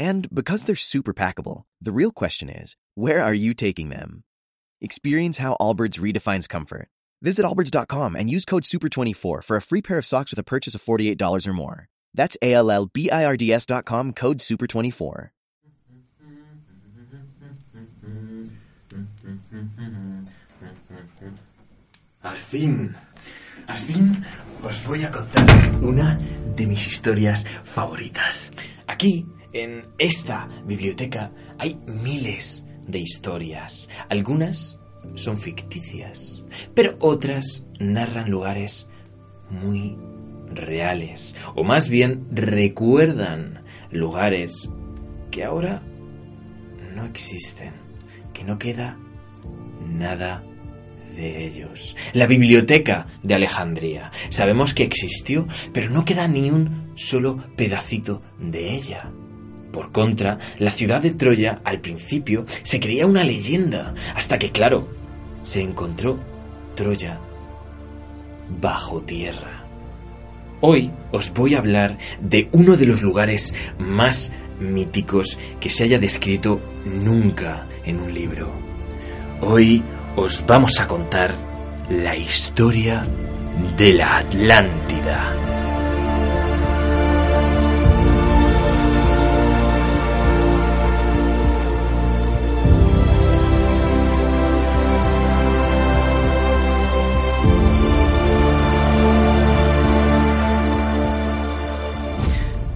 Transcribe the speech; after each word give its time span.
And 0.00 0.34
because 0.34 0.64
they're 0.64 0.76
super 0.76 1.12
packable, 1.12 1.64
the 1.78 1.92
real 1.92 2.10
question 2.10 2.48
is 2.48 2.74
where 2.94 3.22
are 3.22 3.34
you 3.34 3.52
taking 3.52 3.90
them? 3.90 4.24
Experience 4.80 5.36
how 5.36 5.58
Allbirds 5.60 6.00
redefines 6.00 6.48
comfort. 6.48 6.88
Visit 7.20 7.44
allbirds.com 7.44 8.16
and 8.16 8.30
use 8.30 8.46
code 8.46 8.62
SUPER24 8.62 9.44
for 9.44 9.56
a 9.56 9.60
free 9.60 9.82
pair 9.82 9.98
of 9.98 10.06
socks 10.06 10.32
with 10.32 10.38
a 10.38 10.42
purchase 10.42 10.74
of 10.74 10.82
$48 10.82 11.46
or 11.46 11.52
more. 11.52 11.88
That's 12.14 12.34
A 12.40 12.54
L 12.54 12.70
L 12.70 12.86
B 12.86 13.10
I 13.10 13.26
R 13.26 13.36
D 13.36 13.52
S.com 13.52 14.14
code 14.14 14.38
SUPER24. 14.38 15.28
Al 22.22 22.38
fin, 22.38 22.96
al 23.68 23.78
fin 23.78 24.24
os 24.62 24.86
voy 24.86 25.04
a 25.04 25.10
contar 25.10 25.74
una 25.82 26.18
de 26.56 26.66
mis 26.66 26.86
historias 26.86 27.44
favoritas. 27.64 28.50
Aquí, 28.86 29.26
en 29.52 29.86
esta 29.98 30.48
biblioteca, 30.64 31.32
hay 31.58 31.78
miles 31.86 32.64
de 32.86 32.98
historias. 32.98 33.88
Algunas 34.08 34.78
son 35.14 35.38
ficticias, 35.38 36.44
pero 36.74 36.96
otras 37.00 37.66
narran 37.78 38.30
lugares 38.30 38.86
muy 39.50 39.96
reales, 40.52 41.36
o 41.54 41.64
más 41.64 41.88
bien 41.88 42.26
recuerdan 42.32 43.62
lugares 43.90 44.68
que 45.30 45.44
ahora 45.44 45.82
no 46.94 47.04
existen, 47.04 47.72
que 48.32 48.44
no 48.44 48.58
queda 48.58 48.98
nada 49.86 50.42
de 51.16 51.44
ellos. 51.46 51.96
La 52.12 52.26
biblioteca 52.26 53.06
de 53.22 53.34
Alejandría. 53.34 54.10
Sabemos 54.28 54.74
que 54.74 54.84
existió, 54.84 55.46
pero 55.72 55.90
no 55.90 56.04
queda 56.04 56.28
ni 56.28 56.50
un 56.50 56.92
solo 56.94 57.36
pedacito 57.56 58.22
de 58.38 58.74
ella. 58.74 59.10
Por 59.72 59.92
contra, 59.92 60.38
la 60.58 60.70
ciudad 60.70 61.00
de 61.00 61.10
Troya 61.10 61.60
al 61.64 61.80
principio 61.80 62.44
se 62.62 62.80
creía 62.80 63.06
una 63.06 63.24
leyenda, 63.24 63.94
hasta 64.14 64.38
que, 64.38 64.50
claro, 64.50 64.88
se 65.42 65.62
encontró 65.62 66.18
Troya 66.74 67.20
bajo 68.60 69.02
tierra. 69.02 69.64
Hoy 70.60 70.90
os 71.12 71.32
voy 71.32 71.54
a 71.54 71.58
hablar 71.58 71.96
de 72.20 72.48
uno 72.52 72.76
de 72.76 72.86
los 72.86 73.02
lugares 73.02 73.54
más 73.78 74.32
míticos 74.58 75.38
que 75.58 75.70
se 75.70 75.84
haya 75.84 75.98
descrito 75.98 76.60
nunca 76.84 77.66
en 77.84 78.00
un 78.00 78.12
libro. 78.12 78.52
Hoy 79.40 79.82
os 80.16 80.44
vamos 80.46 80.78
a 80.80 80.86
contar 80.86 81.32
la 81.88 82.14
historia 82.16 83.06
de 83.76 83.92
la 83.94 84.18
Atlántida. 84.18 85.49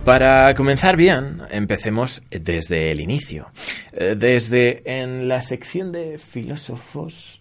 Para 0.04 0.52
comenzar 0.52 0.98
bien, 0.98 1.40
empecemos 1.50 2.22
desde 2.30 2.92
el 2.92 3.00
inicio. 3.00 3.50
Eh, 3.92 4.14
Desde 4.14 4.82
en 4.84 5.28
la 5.28 5.40
sección 5.40 5.92
de 5.92 6.18
filósofos. 6.18 7.40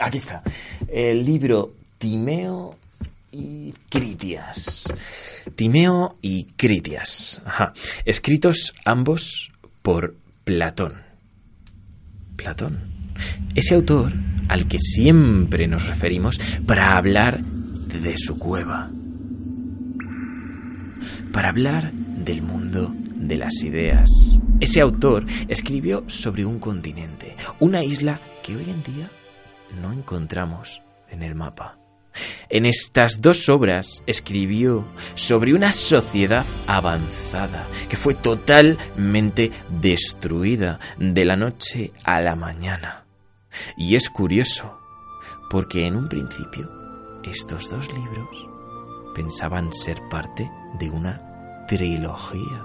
Aquí 0.00 0.18
está. 0.18 0.42
El 0.88 1.24
libro 1.24 1.74
Timeo 1.98 2.76
y 3.30 3.72
Critias. 3.88 4.92
Timeo 5.54 6.16
y 6.20 6.44
Critias. 6.56 7.40
Escritos 8.04 8.74
ambos 8.84 9.52
por 9.82 10.16
Platón. 10.42 11.00
Platón. 12.34 12.80
Ese 13.54 13.76
autor 13.76 14.12
al 14.48 14.66
que 14.66 14.78
siempre 14.80 15.68
nos 15.68 15.86
referimos 15.86 16.40
para 16.66 16.96
hablar 16.96 17.40
de 18.00 18.16
su 18.16 18.38
cueva. 18.38 18.90
Para 21.32 21.50
hablar 21.50 21.92
del 21.92 22.42
mundo 22.42 22.92
de 22.96 23.36
las 23.36 23.62
ideas. 23.62 24.08
Ese 24.60 24.80
autor 24.80 25.26
escribió 25.48 26.04
sobre 26.06 26.44
un 26.44 26.58
continente, 26.58 27.36
una 27.60 27.82
isla 27.82 28.20
que 28.42 28.56
hoy 28.56 28.70
en 28.70 28.82
día 28.82 29.10
no 29.80 29.92
encontramos 29.92 30.82
en 31.10 31.22
el 31.22 31.34
mapa. 31.34 31.78
En 32.48 32.64
estas 32.64 33.20
dos 33.20 33.48
obras 33.50 34.02
escribió 34.06 34.86
sobre 35.14 35.52
una 35.52 35.72
sociedad 35.72 36.46
avanzada 36.66 37.66
que 37.88 37.96
fue 37.96 38.14
totalmente 38.14 39.50
destruida 39.68 40.78
de 40.98 41.24
la 41.24 41.36
noche 41.36 41.92
a 42.04 42.20
la 42.20 42.36
mañana. 42.36 43.04
Y 43.76 43.96
es 43.96 44.08
curioso, 44.08 44.78
porque 45.50 45.86
en 45.86 45.96
un 45.96 46.08
principio 46.08 46.85
estos 47.30 47.70
dos 47.70 47.92
libros 47.92 48.48
pensaban 49.14 49.72
ser 49.72 50.00
parte 50.08 50.50
de 50.78 50.90
una 50.90 51.64
trilogía. 51.66 52.62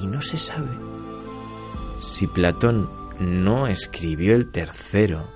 Y 0.00 0.06
no 0.06 0.22
se 0.22 0.38
sabe 0.38 0.70
si 2.00 2.26
Platón 2.26 2.88
no 3.18 3.66
escribió 3.66 4.34
el 4.34 4.50
tercero 4.50 5.28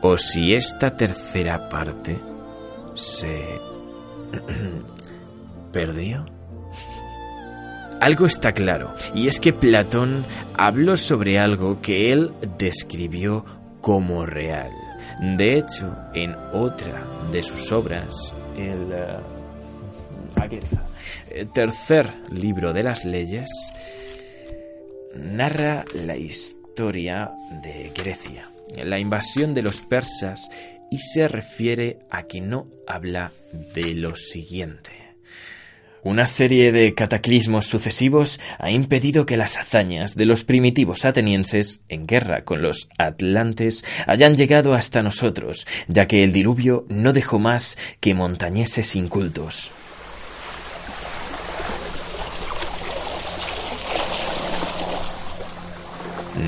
o 0.00 0.16
si 0.16 0.54
esta 0.54 0.96
tercera 0.96 1.68
parte 1.68 2.20
se 2.94 3.60
perdió. 5.72 6.24
Algo 8.00 8.26
está 8.26 8.52
claro, 8.52 8.94
y 9.14 9.28
es 9.28 9.38
que 9.38 9.52
Platón 9.52 10.26
habló 10.54 10.96
sobre 10.96 11.38
algo 11.38 11.80
que 11.80 12.10
él 12.10 12.32
describió 12.58 13.44
como 13.80 14.26
real. 14.26 14.81
De 15.20 15.58
hecho, 15.58 15.96
en 16.14 16.34
otra 16.52 17.06
de 17.30 17.42
sus 17.42 17.70
obras, 17.72 18.34
el, 18.56 18.92
eh, 18.92 20.60
el 21.30 21.52
tercer 21.52 22.12
libro 22.30 22.72
de 22.72 22.82
las 22.82 23.04
leyes, 23.04 23.48
narra 25.14 25.84
la 25.94 26.16
historia 26.16 27.32
de 27.62 27.92
Grecia, 27.94 28.48
la 28.76 28.98
invasión 28.98 29.54
de 29.54 29.62
los 29.62 29.82
persas 29.82 30.48
y 30.90 30.98
se 30.98 31.28
refiere 31.28 32.00
a 32.10 32.24
que 32.24 32.40
no 32.40 32.66
habla 32.86 33.32
de 33.74 33.94
lo 33.94 34.16
siguiente. 34.16 35.01
Una 36.04 36.26
serie 36.26 36.72
de 36.72 36.94
cataclismos 36.94 37.66
sucesivos 37.66 38.40
ha 38.58 38.72
impedido 38.72 39.24
que 39.24 39.36
las 39.36 39.56
hazañas 39.56 40.16
de 40.16 40.26
los 40.26 40.42
primitivos 40.42 41.04
atenienses 41.04 41.80
en 41.88 42.08
guerra 42.08 42.42
con 42.44 42.60
los 42.60 42.88
atlantes 42.98 43.84
hayan 44.08 44.36
llegado 44.36 44.74
hasta 44.74 45.04
nosotros, 45.04 45.64
ya 45.86 46.08
que 46.08 46.24
el 46.24 46.32
diluvio 46.32 46.86
no 46.88 47.12
dejó 47.12 47.38
más 47.38 47.78
que 48.00 48.14
montañeses 48.14 48.96
incultos. 48.96 49.70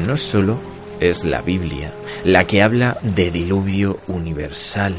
No 0.04 0.16
solo 0.16 0.58
es 0.98 1.24
la 1.24 1.42
Biblia 1.42 1.92
la 2.24 2.44
que 2.44 2.60
habla 2.60 2.98
de 3.02 3.30
diluvio 3.30 4.00
universal. 4.08 4.96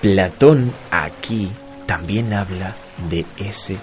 Platón 0.00 0.72
aquí 0.90 1.50
también 1.84 2.32
habla 2.32 2.74
de 3.10 3.26
ese 3.38 3.76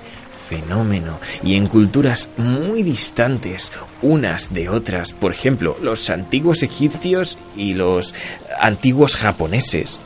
fenómeno 0.50 1.19
y 1.44 1.56
en 1.56 1.68
culturas 1.68 2.30
muy 2.38 2.83
distantes 2.83 3.71
unas 4.01 4.53
de 4.53 4.69
otras, 4.69 5.13
por 5.13 5.31
ejemplo, 5.31 5.77
los 5.81 6.09
antiguos 6.09 6.63
egipcios 6.63 7.38
y 7.56 7.74
los 7.74 8.13
antiguos 8.59 9.15
japoneses, 9.15 10.00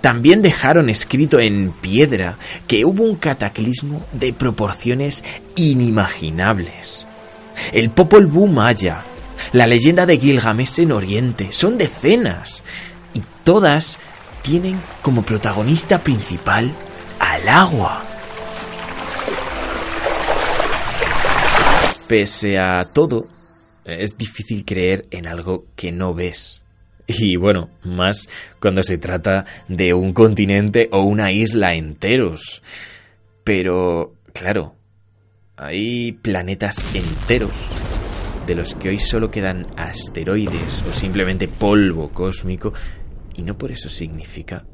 también 0.00 0.42
dejaron 0.42 0.88
escrito 0.90 1.40
en 1.40 1.72
piedra 1.72 2.36
que 2.66 2.84
hubo 2.84 3.02
un 3.02 3.16
cataclismo 3.16 4.04
de 4.12 4.32
proporciones 4.32 5.24
inimaginables. 5.56 7.06
El 7.72 7.90
Popol 7.90 8.26
Vuh 8.26 8.46
maya, 8.46 9.02
la 9.52 9.66
leyenda 9.66 10.06
de 10.06 10.18
Gilgamesh 10.18 10.80
en 10.80 10.92
Oriente, 10.92 11.50
son 11.50 11.76
decenas 11.76 12.62
y 13.14 13.22
todas 13.42 13.98
tienen 14.42 14.80
como 15.02 15.22
protagonista 15.22 15.98
principal 15.98 16.72
al 17.18 17.48
agua. 17.48 18.04
Pese 22.08 22.58
a 22.58 22.86
todo, 22.92 23.26
es 23.84 24.16
difícil 24.16 24.64
creer 24.64 25.04
en 25.10 25.26
algo 25.26 25.66
que 25.76 25.92
no 25.92 26.14
ves. 26.14 26.62
Y 27.06 27.36
bueno, 27.36 27.70
más 27.84 28.28
cuando 28.60 28.82
se 28.82 28.98
trata 28.98 29.44
de 29.68 29.94
un 29.94 30.12
continente 30.12 30.88
o 30.90 31.02
una 31.02 31.32
isla 31.32 31.74
enteros. 31.74 32.62
Pero, 33.44 34.14
claro, 34.32 34.74
hay 35.56 36.12
planetas 36.12 36.94
enteros 36.94 37.56
de 38.46 38.54
los 38.54 38.74
que 38.74 38.88
hoy 38.88 38.98
solo 38.98 39.30
quedan 39.30 39.66
asteroides 39.76 40.82
o 40.88 40.92
simplemente 40.92 41.48
polvo 41.48 42.10
cósmico 42.10 42.72
y 43.34 43.42
no 43.42 43.58
por 43.58 43.70
eso 43.70 43.88
significa 43.88 44.64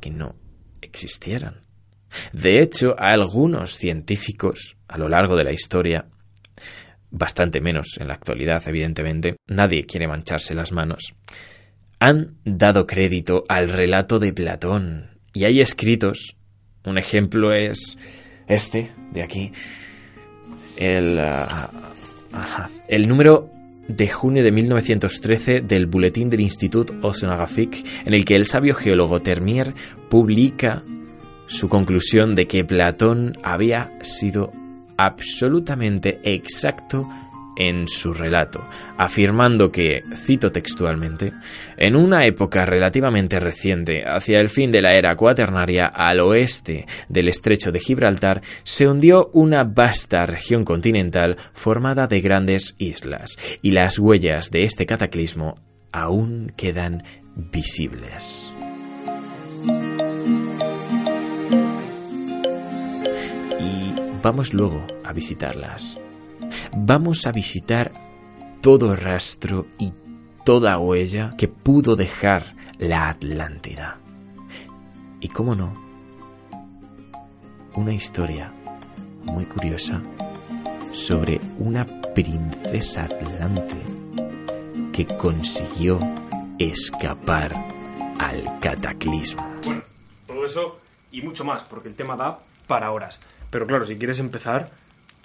que 0.00 0.10
no 0.10 0.36
existieran. 0.80 1.64
De 2.32 2.60
hecho, 2.60 2.94
algunos 2.98 3.74
científicos 3.74 4.76
a 4.86 4.98
lo 4.98 5.08
largo 5.08 5.36
de 5.36 5.44
la 5.44 5.52
historia, 5.52 6.06
bastante 7.10 7.60
menos 7.60 7.96
en 7.98 8.08
la 8.08 8.14
actualidad, 8.14 8.62
evidentemente, 8.66 9.36
nadie 9.46 9.84
quiere 9.84 10.06
mancharse 10.06 10.54
las 10.54 10.72
manos, 10.72 11.14
han 12.00 12.36
dado 12.44 12.86
crédito 12.86 13.44
al 13.48 13.68
relato 13.68 14.18
de 14.18 14.32
Platón. 14.32 15.10
Y 15.34 15.44
hay 15.44 15.60
escritos, 15.60 16.36
un 16.84 16.98
ejemplo 16.98 17.52
es 17.52 17.98
este, 18.46 18.92
de 19.12 19.22
aquí, 19.22 19.52
el, 20.76 21.18
ah, 21.18 21.70
el 22.88 23.08
número 23.08 23.50
de 23.88 24.08
junio 24.08 24.44
de 24.44 24.52
1913 24.52 25.60
del 25.62 25.86
Boletín 25.86 26.28
del 26.30 26.40
Institut 26.40 26.90
Oceanographique, 27.02 27.82
en 28.04 28.14
el 28.14 28.24
que 28.24 28.36
el 28.36 28.46
sabio 28.46 28.74
geólogo 28.74 29.20
Termier 29.20 29.72
publica 30.10 30.82
su 31.46 31.68
conclusión 31.68 32.34
de 32.34 32.46
que 32.46 32.64
Platón 32.64 33.36
había 33.42 33.90
sido 34.02 34.52
absolutamente 34.98 36.18
exacto 36.24 37.08
en 37.58 37.88
su 37.88 38.14
relato, 38.14 38.64
afirmando 38.96 39.72
que, 39.72 40.02
cito 40.14 40.52
textualmente, 40.52 41.32
en 41.76 41.96
una 41.96 42.24
época 42.24 42.64
relativamente 42.64 43.40
reciente, 43.40 44.04
hacia 44.06 44.38
el 44.38 44.48
fin 44.48 44.70
de 44.70 44.80
la 44.80 44.90
era 44.90 45.16
cuaternaria, 45.16 45.86
al 45.86 46.20
oeste 46.20 46.86
del 47.08 47.28
estrecho 47.28 47.72
de 47.72 47.80
Gibraltar, 47.80 48.42
se 48.62 48.86
hundió 48.86 49.30
una 49.32 49.64
vasta 49.64 50.24
región 50.24 50.64
continental 50.64 51.36
formada 51.52 52.06
de 52.06 52.20
grandes 52.20 52.76
islas, 52.78 53.36
y 53.60 53.72
las 53.72 53.98
huellas 53.98 54.52
de 54.52 54.62
este 54.62 54.86
cataclismo 54.86 55.56
aún 55.90 56.52
quedan 56.56 57.02
visibles. 57.34 58.52
Vamos 64.28 64.52
luego 64.52 64.86
a 65.04 65.14
visitarlas 65.14 65.98
vamos 66.76 67.26
a 67.26 67.32
visitar 67.32 67.92
todo 68.60 68.94
rastro 68.94 69.66
y 69.78 69.94
toda 70.44 70.78
huella 70.78 71.34
que 71.38 71.48
pudo 71.48 71.96
dejar 71.96 72.54
la 72.78 73.08
Atlántida. 73.08 73.98
Y 75.18 75.28
cómo 75.28 75.54
no, 75.54 75.72
una 77.74 77.94
historia 77.94 78.52
muy 79.24 79.46
curiosa 79.46 80.02
sobre 80.92 81.40
una 81.58 81.86
princesa 82.14 83.04
atlante 83.04 83.76
que 84.92 85.06
consiguió 85.06 85.98
escapar 86.58 87.54
al 88.18 88.58
cataclismo. 88.60 89.42
Bueno, 89.64 89.82
todo 90.26 90.44
eso 90.44 90.80
y 91.12 91.22
mucho 91.22 91.46
más, 91.46 91.62
porque 91.64 91.88
el 91.88 91.96
tema 91.96 92.14
da 92.14 92.38
para 92.66 92.90
horas. 92.90 93.18
Pero 93.50 93.66
claro, 93.66 93.84
si 93.84 93.96
quieres 93.96 94.18
empezar, 94.18 94.70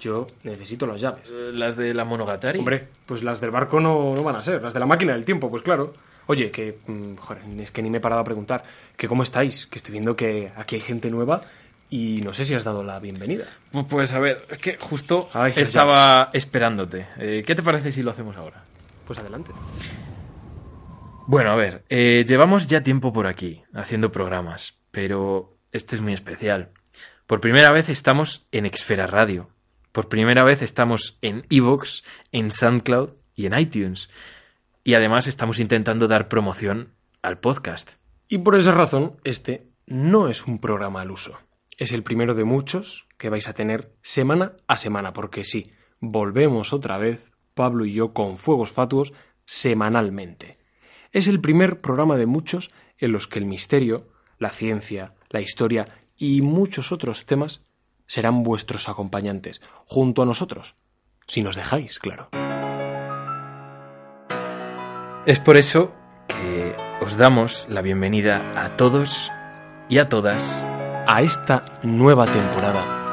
yo 0.00 0.26
necesito 0.42 0.86
las 0.86 1.00
llaves. 1.00 1.28
Eh, 1.30 1.50
¿Las 1.52 1.76
de 1.76 1.94
la 1.94 2.04
Monogatari? 2.04 2.58
Hombre, 2.58 2.88
pues 3.06 3.22
las 3.22 3.40
del 3.40 3.50
barco 3.50 3.80
no, 3.80 4.14
no 4.14 4.22
van 4.22 4.36
a 4.36 4.42
ser. 4.42 4.62
Las 4.62 4.74
de 4.74 4.80
la 4.80 4.86
máquina 4.86 5.12
del 5.12 5.24
tiempo, 5.24 5.50
pues 5.50 5.62
claro. 5.62 5.92
Oye, 6.26 6.50
que. 6.50 6.78
Mm, 6.86 7.16
joder, 7.16 7.42
es 7.60 7.70
que 7.70 7.82
ni 7.82 7.90
me 7.90 7.98
he 7.98 8.00
parado 8.00 8.20
a 8.20 8.24
preguntar. 8.24 8.64
Que 8.96 9.08
cómo 9.08 9.22
estáis, 9.22 9.66
que 9.66 9.78
estoy 9.78 9.92
viendo 9.92 10.16
que 10.16 10.50
aquí 10.56 10.76
hay 10.76 10.80
gente 10.80 11.10
nueva 11.10 11.42
y 11.90 12.20
no 12.22 12.32
sé 12.32 12.44
si 12.44 12.54
has 12.54 12.64
dado 12.64 12.82
la 12.82 12.98
bienvenida. 12.98 13.46
Pues 13.88 14.12
a 14.14 14.18
ver, 14.18 14.44
es 14.50 14.58
que 14.58 14.76
justo 14.76 15.28
estaba 15.54 16.30
esperándote. 16.32 17.06
Eh, 17.18 17.42
¿Qué 17.46 17.54
te 17.54 17.62
parece 17.62 17.92
si 17.92 18.02
lo 18.02 18.10
hacemos 18.10 18.36
ahora? 18.36 18.64
Pues 19.06 19.18
adelante. 19.18 19.52
Bueno, 21.26 21.52
a 21.52 21.56
ver, 21.56 21.84
eh, 21.88 22.24
llevamos 22.26 22.66
ya 22.66 22.82
tiempo 22.82 23.12
por 23.12 23.26
aquí, 23.26 23.62
haciendo 23.72 24.12
programas, 24.12 24.74
pero 24.90 25.56
este 25.72 25.96
es 25.96 26.02
muy 26.02 26.12
especial. 26.12 26.70
Por 27.26 27.40
primera 27.40 27.72
vez 27.72 27.88
estamos 27.88 28.46
en 28.52 28.66
Exfera 28.66 29.06
Radio, 29.06 29.48
por 29.92 30.10
primera 30.10 30.44
vez 30.44 30.60
estamos 30.60 31.16
en 31.22 31.46
Evox, 31.48 32.04
en 32.32 32.50
SoundCloud 32.50 33.12
y 33.34 33.46
en 33.46 33.58
iTunes. 33.58 34.10
Y 34.82 34.92
además 34.92 35.26
estamos 35.26 35.58
intentando 35.58 36.06
dar 36.06 36.28
promoción 36.28 36.92
al 37.22 37.38
podcast. 37.38 37.92
Y 38.28 38.38
por 38.38 38.56
esa 38.56 38.72
razón, 38.72 39.16
este 39.24 39.70
no 39.86 40.28
es 40.28 40.46
un 40.46 40.58
programa 40.58 41.00
al 41.00 41.12
uso. 41.12 41.38
Es 41.78 41.92
el 41.92 42.02
primero 42.02 42.34
de 42.34 42.44
muchos 42.44 43.08
que 43.16 43.30
vais 43.30 43.48
a 43.48 43.54
tener 43.54 43.94
semana 44.02 44.52
a 44.66 44.76
semana, 44.76 45.14
porque 45.14 45.44
sí, 45.44 45.72
volvemos 46.00 46.74
otra 46.74 46.98
vez, 46.98 47.24
Pablo 47.54 47.86
y 47.86 47.94
yo, 47.94 48.12
con 48.12 48.36
fuegos 48.36 48.70
fatuos 48.70 49.14
semanalmente. 49.46 50.58
Es 51.10 51.26
el 51.26 51.40
primer 51.40 51.80
programa 51.80 52.18
de 52.18 52.26
muchos 52.26 52.70
en 52.98 53.12
los 53.12 53.28
que 53.28 53.38
el 53.38 53.46
misterio, 53.46 54.08
la 54.38 54.50
ciencia, 54.50 55.14
la 55.30 55.40
historia 55.40 56.03
y 56.16 56.42
muchos 56.42 56.92
otros 56.92 57.26
temas 57.26 57.62
serán 58.06 58.42
vuestros 58.42 58.88
acompañantes, 58.88 59.60
junto 59.86 60.22
a 60.22 60.26
nosotros, 60.26 60.76
si 61.26 61.42
nos 61.42 61.56
dejáis, 61.56 61.98
claro. 61.98 62.28
Es 65.26 65.40
por 65.40 65.56
eso 65.56 65.92
que 66.28 66.76
os 67.00 67.16
damos 67.16 67.66
la 67.70 67.80
bienvenida 67.80 68.62
a 68.62 68.76
todos 68.76 69.30
y 69.88 69.98
a 69.98 70.08
todas 70.08 70.64
a 71.06 71.22
esta 71.22 71.62
nueva 71.82 72.26
temporada 72.26 73.04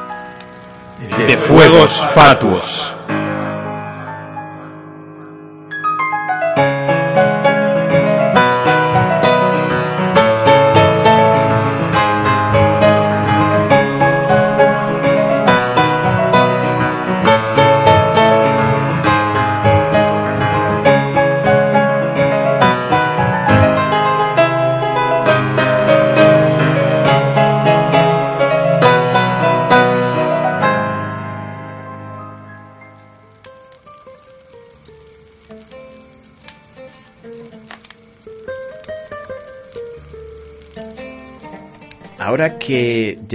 de, 0.98 1.36
Fuegos 1.36 2.00
Fatuos. 2.14 2.92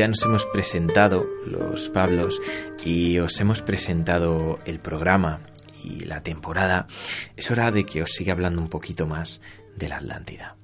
Nos 0.07 0.23
hemos 0.23 0.45
presentado 0.45 1.27
los 1.45 1.89
Pablos 1.89 2.41
y 2.83 3.19
os 3.19 3.39
hemos 3.39 3.61
presentado 3.61 4.59
el 4.65 4.79
programa 4.79 5.41
y 5.83 6.05
la 6.05 6.21
temporada, 6.21 6.87
es 7.35 7.51
hora 7.51 7.71
de 7.71 7.85
que 7.85 8.01
os 8.01 8.11
siga 8.11 8.33
hablando 8.33 8.61
un 8.61 8.69
poquito 8.69 9.05
más 9.05 9.41
de 9.75 9.89
la 9.89 9.97
Atlántida. 9.97 10.55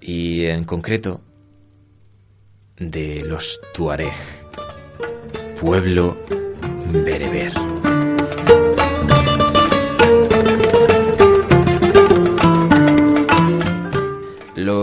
Y 0.00 0.44
en 0.46 0.64
concreto 0.64 1.20
de 2.76 3.24
los 3.24 3.60
Tuareg, 3.74 4.12
pueblo 5.60 6.16
bereber. 6.92 7.75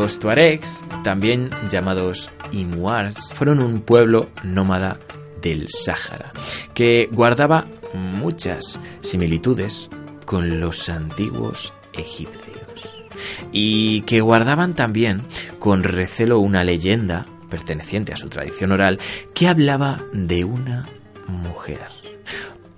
Los 0.04 0.20
tuaregs, 0.20 0.84
también 1.02 1.50
llamados 1.70 2.30
imuars, 2.52 3.34
fueron 3.36 3.62
un 3.62 3.80
pueblo 3.80 4.32
nómada 4.44 5.00
del 5.42 5.70
Sáhara, 5.70 6.34
que 6.74 7.08
guardaba 7.10 7.68
muchas 7.94 8.82
similitudes 9.00 9.90
con 10.26 10.60
los 10.60 10.90
antiguos 10.90 11.72
egipcios, 11.94 13.06
y 13.54 14.02
que 14.02 14.20
guardaban 14.20 14.76
también 14.76 15.22
con 15.58 15.84
recelo 15.84 16.40
una 16.40 16.66
leyenda 16.66 17.26
perteneciente 17.50 18.12
a 18.12 18.18
su 18.18 18.28
tradición 18.28 18.74
oral 18.74 19.00
que 19.34 19.48
hablaba 19.48 20.04
de 20.12 20.44
una 20.44 20.90
mujer, 21.30 21.88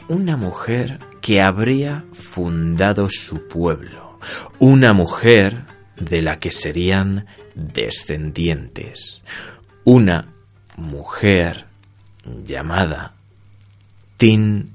una 0.10 0.38
mujer 0.38 1.00
que 1.22 1.42
habría 1.42 2.04
fundado 2.14 3.08
su 3.10 3.48
pueblo, 3.48 4.20
una 4.60 4.94
mujer 4.94 5.74
de 5.98 6.22
la 6.22 6.40
que 6.40 6.52
serían 6.52 7.26
descendientes. 7.54 9.22
Una 9.84 10.28
mujer 10.78 11.66
llamada 12.46 13.14
Tin 14.18 14.72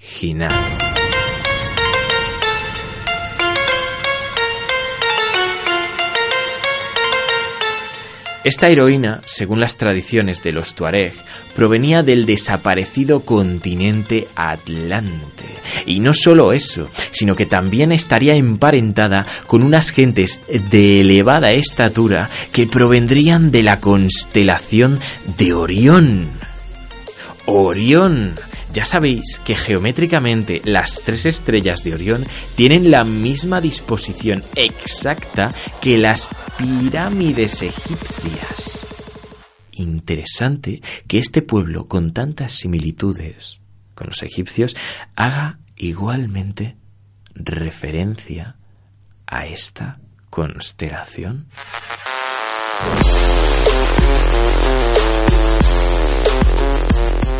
Hinan. 0.00 0.91
Esta 8.44 8.68
heroína, 8.68 9.20
según 9.24 9.60
las 9.60 9.76
tradiciones 9.76 10.42
de 10.42 10.52
los 10.52 10.74
Tuareg, 10.74 11.12
provenía 11.54 12.02
del 12.02 12.26
desaparecido 12.26 13.20
continente 13.20 14.26
Atlante. 14.34 15.44
Y 15.86 16.00
no 16.00 16.12
solo 16.12 16.52
eso, 16.52 16.90
sino 17.12 17.36
que 17.36 17.46
también 17.46 17.92
estaría 17.92 18.34
emparentada 18.34 19.24
con 19.46 19.62
unas 19.62 19.90
gentes 19.90 20.42
de 20.48 21.02
elevada 21.02 21.52
estatura 21.52 22.30
que 22.50 22.66
provendrían 22.66 23.52
de 23.52 23.62
la 23.62 23.78
constelación 23.78 24.98
de 25.38 25.52
Orión. 25.52 26.30
Orión, 27.46 28.34
ya 28.72 28.84
sabéis 28.84 29.38
que 29.44 29.54
geométricamente 29.54 30.62
las 30.64 31.02
tres 31.04 31.26
estrellas 31.26 31.84
de 31.84 31.94
Orión 31.94 32.24
tienen 32.54 32.90
la 32.90 33.04
misma 33.04 33.60
disposición 33.60 34.42
exacta 34.56 35.54
que 35.80 35.98
las 35.98 36.28
pirámides 36.56 37.62
egipcias. 37.62 38.80
Interesante 39.72 40.80
que 41.06 41.18
este 41.18 41.42
pueblo 41.42 41.86
con 41.86 42.12
tantas 42.12 42.54
similitudes 42.54 43.60
con 43.94 44.08
los 44.08 44.22
egipcios 44.22 44.74
haga 45.16 45.58
igualmente 45.76 46.76
referencia 47.34 48.56
a 49.26 49.46
esta 49.46 49.98
constelación. 50.30 51.46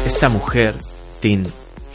Esta 0.05 0.29
mujer 0.29 0.75
Tin 1.23 1.47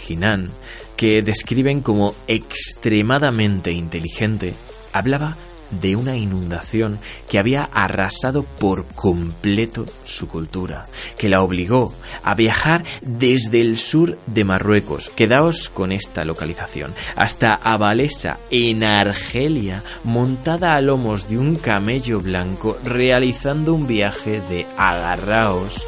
Hinan, 0.07 0.49
que 0.95 1.21
describen 1.21 1.81
como 1.81 2.15
extremadamente 2.27 3.73
inteligente, 3.73 4.53
hablaba 4.93 5.35
de 5.69 5.97
una 5.97 6.15
inundación 6.15 6.97
que 7.29 7.37
había 7.37 7.63
arrasado 7.63 8.43
por 8.43 8.85
completo 8.87 9.85
su 10.05 10.29
cultura, 10.29 10.85
que 11.17 11.27
la 11.27 11.41
obligó 11.41 11.93
a 12.23 12.35
viajar 12.35 12.85
desde 13.01 13.59
el 13.59 13.77
sur 13.77 14.17
de 14.27 14.45
Marruecos, 14.45 15.09
quedaos 15.09 15.69
con 15.69 15.91
esta 15.91 16.23
localización, 16.23 16.93
hasta 17.17 17.53
Abalesa, 17.53 18.39
en 18.49 18.85
Argelia, 18.85 19.83
montada 20.05 20.73
a 20.73 20.79
lomos 20.79 21.27
de 21.27 21.37
un 21.37 21.57
camello 21.57 22.21
blanco, 22.21 22.77
realizando 22.85 23.73
un 23.73 23.87
viaje 23.87 24.39
de 24.49 24.65
agarraos 24.77 25.83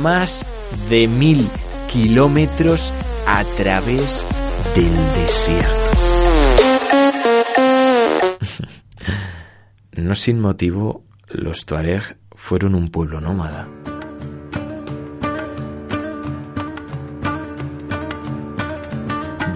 más 0.00 0.46
de 0.88 1.08
mil 1.08 1.50
kilómetros 1.92 2.92
a 3.26 3.44
través 3.44 4.26
del 4.74 4.94
desierto. 4.94 5.72
no 9.96 10.14
sin 10.14 10.40
motivo, 10.40 11.04
los 11.28 11.66
Tuareg 11.66 12.16
fueron 12.34 12.74
un 12.74 12.90
pueblo 12.90 13.20
nómada. 13.20 13.68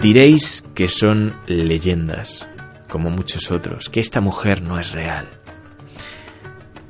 Diréis 0.02 0.62
que 0.75 0.88
son 0.88 1.35
leyendas, 1.47 2.47
como 2.90 3.09
muchos 3.09 3.50
otros, 3.50 3.88
que 3.88 4.00
esta 4.00 4.21
mujer 4.21 4.61
no 4.61 4.78
es 4.78 4.93
real. 4.93 5.26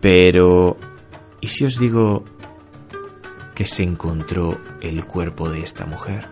Pero, 0.00 0.76
¿y 1.40 1.46
si 1.46 1.64
os 1.64 1.78
digo 1.78 2.24
que 3.56 3.66
se 3.66 3.82
encontró 3.82 4.60
el 4.82 5.06
cuerpo 5.06 5.48
de 5.48 5.62
esta 5.62 5.86
mujer. 5.86 6.28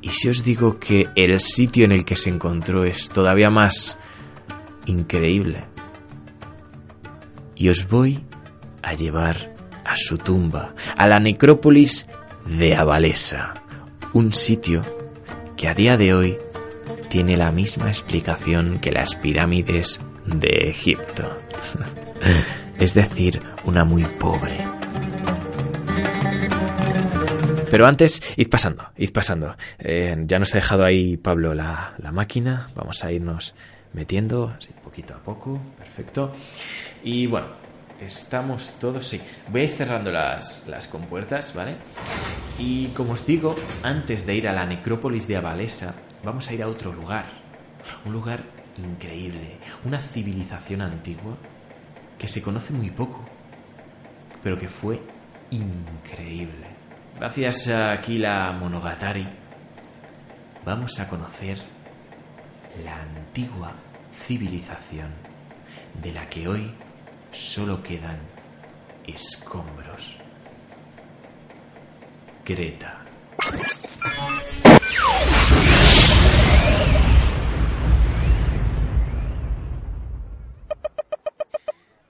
Y 0.00 0.10
si 0.10 0.28
os 0.28 0.44
digo 0.44 0.78
que 0.78 1.08
el 1.16 1.40
sitio 1.40 1.84
en 1.84 1.92
el 1.92 2.04
que 2.04 2.14
se 2.14 2.30
encontró 2.30 2.84
es 2.84 3.08
todavía 3.08 3.50
más 3.50 3.98
increíble, 4.86 5.64
y 7.56 7.68
os 7.68 7.88
voy 7.88 8.24
a 8.82 8.94
llevar 8.94 9.54
a 9.84 9.96
su 9.96 10.16
tumba, 10.16 10.74
a 10.96 11.08
la 11.08 11.18
necrópolis 11.18 12.06
de 12.46 12.76
Abalesa, 12.76 13.54
un 14.12 14.32
sitio 14.32 14.82
que 15.56 15.68
a 15.68 15.74
día 15.74 15.96
de 15.96 16.14
hoy 16.14 16.38
tiene 17.08 17.36
la 17.36 17.50
misma 17.50 17.88
explicación 17.88 18.78
que 18.78 18.92
las 18.92 19.16
pirámides 19.16 20.00
de 20.26 20.68
Egipto. 20.70 21.36
es 22.78 22.94
decir, 22.94 23.40
una 23.64 23.84
muy 23.84 24.04
pobre. 24.04 24.73
Pero 27.74 27.86
antes, 27.86 28.22
id 28.36 28.48
pasando, 28.48 28.92
id 28.96 29.10
pasando. 29.10 29.56
Eh, 29.80 30.14
ya 30.28 30.38
nos 30.38 30.54
ha 30.54 30.58
dejado 30.58 30.84
ahí 30.84 31.16
Pablo 31.16 31.54
la, 31.54 31.96
máquina. 32.12 32.68
Vamos 32.76 33.02
a 33.02 33.10
irnos 33.10 33.56
metiendo 33.92 34.54
así 34.56 34.70
poquito 34.84 35.12
a 35.12 35.18
poco. 35.18 35.60
Perfecto. 35.76 36.32
Y 37.02 37.26
bueno, 37.26 37.48
estamos 38.00 38.78
todos, 38.78 39.08
sí. 39.08 39.20
Voy 39.48 39.62
a 39.62 39.64
ir 39.64 39.70
cerrando 39.70 40.12
las, 40.12 40.68
las 40.68 40.86
compuertas, 40.86 41.52
¿vale? 41.52 41.74
Y 42.60 42.90
como 42.90 43.14
os 43.14 43.26
digo, 43.26 43.56
antes 43.82 44.24
de 44.24 44.36
ir 44.36 44.46
a 44.46 44.52
la 44.52 44.66
necrópolis 44.66 45.26
de 45.26 45.36
Avalesa, 45.36 45.96
vamos 46.22 46.48
a 46.48 46.54
ir 46.54 46.62
a 46.62 46.68
otro 46.68 46.92
lugar. 46.92 47.24
Un 48.04 48.12
lugar 48.12 48.44
increíble. 48.78 49.58
Una 49.84 49.98
civilización 49.98 50.80
antigua 50.80 51.36
que 52.20 52.28
se 52.28 52.40
conoce 52.40 52.72
muy 52.72 52.90
poco, 52.90 53.24
pero 54.44 54.56
que 54.56 54.68
fue 54.68 55.02
increíble. 55.50 56.73
Gracias 57.16 57.68
a 57.68 57.92
Aquila 57.92 58.50
Monogatari, 58.58 59.24
vamos 60.64 60.98
a 60.98 61.08
conocer 61.08 61.58
la 62.84 63.02
antigua 63.02 63.72
civilización 64.12 65.12
de 66.02 66.12
la 66.12 66.28
que 66.28 66.48
hoy 66.48 66.74
solo 67.30 67.80
quedan 67.84 68.18
escombros. 69.06 70.16
Creta. 72.42 73.04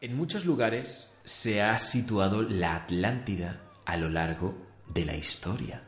En 0.01 0.17
muchos 0.17 0.47
lugares 0.47 1.11
se 1.25 1.61
ha 1.61 1.79
situado 1.79 2.41
la 2.41 2.77
Atlántida 2.77 3.61
a 3.85 3.99
lo 3.99 4.09
largo 4.09 4.74
de 4.95 5.05
la 5.05 5.17
historia. 5.17 5.83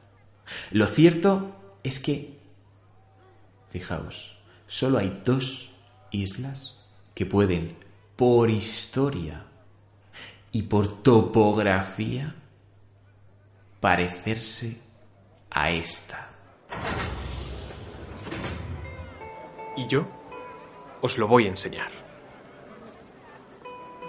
Lo 0.73 0.87
cierto 0.87 1.57
es 1.83 2.01
que, 2.01 2.37
fijaos, 3.71 4.37
solo 4.67 4.99
hay 4.99 5.23
dos 5.25 5.73
islas 6.11 6.77
que 7.15 7.27
pueden, 7.27 7.77
por 8.17 8.51
historia 8.51 9.45
y 10.53 10.63
por 10.63 11.03
topografía, 11.03 12.35
parecerse 13.81 14.81
a 15.51 15.71
esta. 15.71 16.29
Y 19.77 19.87
yo 19.87 20.07
os 21.03 21.19
lo 21.19 21.29
voy 21.29 21.47
a 21.47 21.51
enseñar. 21.51 21.91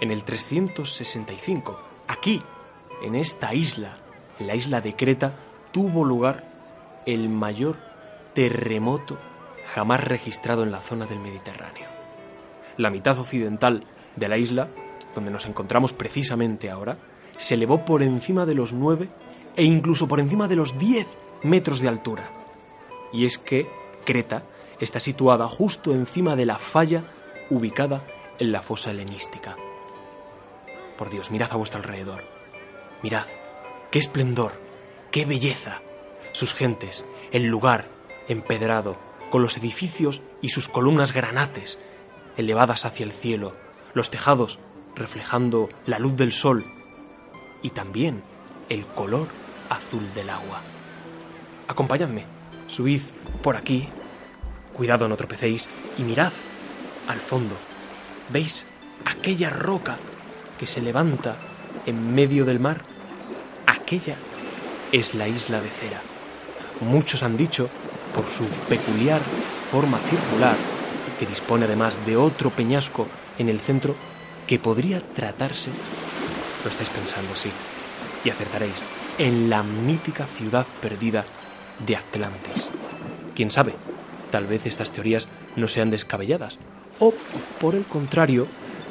En 0.00 0.10
el 0.10 0.24
365, 0.24 1.78
aquí, 2.06 2.42
en 3.02 3.14
esta 3.14 3.52
isla, 3.52 3.98
la 4.38 4.54
isla 4.54 4.80
de 4.80 4.94
Creta 4.94 5.34
tuvo 5.72 6.04
lugar 6.04 6.44
el 7.06 7.28
mayor 7.28 7.76
terremoto 8.34 9.18
jamás 9.74 10.02
registrado 10.04 10.62
en 10.62 10.70
la 10.70 10.80
zona 10.80 11.06
del 11.06 11.18
Mediterráneo. 11.18 11.86
La 12.76 12.90
mitad 12.90 13.18
occidental 13.18 13.84
de 14.16 14.28
la 14.28 14.38
isla, 14.38 14.68
donde 15.14 15.30
nos 15.30 15.46
encontramos 15.46 15.92
precisamente 15.92 16.70
ahora, 16.70 16.96
se 17.36 17.54
elevó 17.54 17.84
por 17.84 18.02
encima 18.02 18.46
de 18.46 18.54
los 18.54 18.72
9 18.72 19.08
e 19.56 19.64
incluso 19.64 20.08
por 20.08 20.20
encima 20.20 20.48
de 20.48 20.56
los 20.56 20.78
10 20.78 21.06
metros 21.42 21.80
de 21.80 21.88
altura. 21.88 22.30
Y 23.12 23.24
es 23.24 23.38
que 23.38 23.66
Creta 24.04 24.42
está 24.80 25.00
situada 25.00 25.48
justo 25.48 25.92
encima 25.92 26.36
de 26.36 26.46
la 26.46 26.56
falla 26.56 27.04
ubicada 27.50 28.04
en 28.38 28.52
la 28.52 28.62
fosa 28.62 28.90
helenística. 28.90 29.56
Por 30.96 31.10
Dios, 31.10 31.30
mirad 31.30 31.52
a 31.52 31.56
vuestro 31.56 31.80
alrededor. 31.80 32.22
Mirad, 33.02 33.26
qué 33.90 33.98
esplendor, 33.98 34.52
qué 35.10 35.24
belleza. 35.24 35.80
Sus 36.32 36.54
gentes, 36.54 37.04
el 37.32 37.46
lugar 37.46 37.88
empedrado, 38.28 38.96
con 39.30 39.42
los 39.42 39.56
edificios 39.56 40.22
y 40.40 40.50
sus 40.50 40.68
columnas 40.68 41.12
granates, 41.12 41.78
elevadas 42.36 42.84
hacia 42.84 43.04
el 43.04 43.12
cielo, 43.12 43.54
los 43.94 44.10
tejados 44.10 44.58
reflejando 44.94 45.68
la 45.86 45.98
luz 45.98 46.16
del 46.16 46.32
sol 46.32 46.64
y 47.62 47.70
también 47.70 48.22
el 48.68 48.86
color 48.86 49.28
azul 49.68 50.02
del 50.14 50.30
agua. 50.30 50.60
Acompañadme, 51.66 52.24
subid 52.66 53.02
por 53.42 53.56
aquí, 53.56 53.88
cuidado 54.74 55.08
no 55.08 55.16
tropecéis 55.16 55.68
y 55.98 56.02
mirad 56.02 56.32
al 57.08 57.18
fondo. 57.18 57.54
¿Veis 58.30 58.64
aquella 59.04 59.50
roca 59.50 59.96
que 60.58 60.66
se 60.66 60.80
levanta 60.80 61.36
en 61.86 62.14
medio 62.14 62.44
del 62.44 62.60
mar? 62.60 62.82
Aquella 63.88 64.16
es 64.92 65.14
la 65.14 65.28
isla 65.28 65.62
de 65.62 65.70
Cera, 65.70 66.02
muchos 66.82 67.22
han 67.22 67.38
dicho, 67.38 67.70
por 68.14 68.26
su 68.26 68.44
peculiar 68.68 69.22
forma 69.72 69.98
circular, 70.00 70.56
que 71.18 71.24
dispone 71.24 71.64
además 71.64 71.96
de 72.04 72.18
otro 72.18 72.50
peñasco 72.50 73.06
en 73.38 73.48
el 73.48 73.60
centro, 73.60 73.94
que 74.46 74.58
podría 74.58 75.00
tratarse, 75.00 75.70
lo 76.64 76.70
estáis 76.70 76.90
pensando, 76.90 77.34
sí, 77.34 77.48
y 78.26 78.28
acertaréis, 78.28 78.74
en 79.16 79.48
la 79.48 79.62
mítica 79.62 80.26
ciudad 80.36 80.66
perdida 80.82 81.24
de 81.86 81.96
Atlantis. 81.96 82.68
¿Quién 83.34 83.50
sabe? 83.50 83.72
Tal 84.30 84.46
vez 84.46 84.66
estas 84.66 84.90
teorías 84.90 85.28
no 85.56 85.66
sean 85.66 85.88
descabelladas, 85.88 86.58
o 86.98 87.14
por 87.58 87.74
el 87.74 87.84
contrario, 87.84 88.48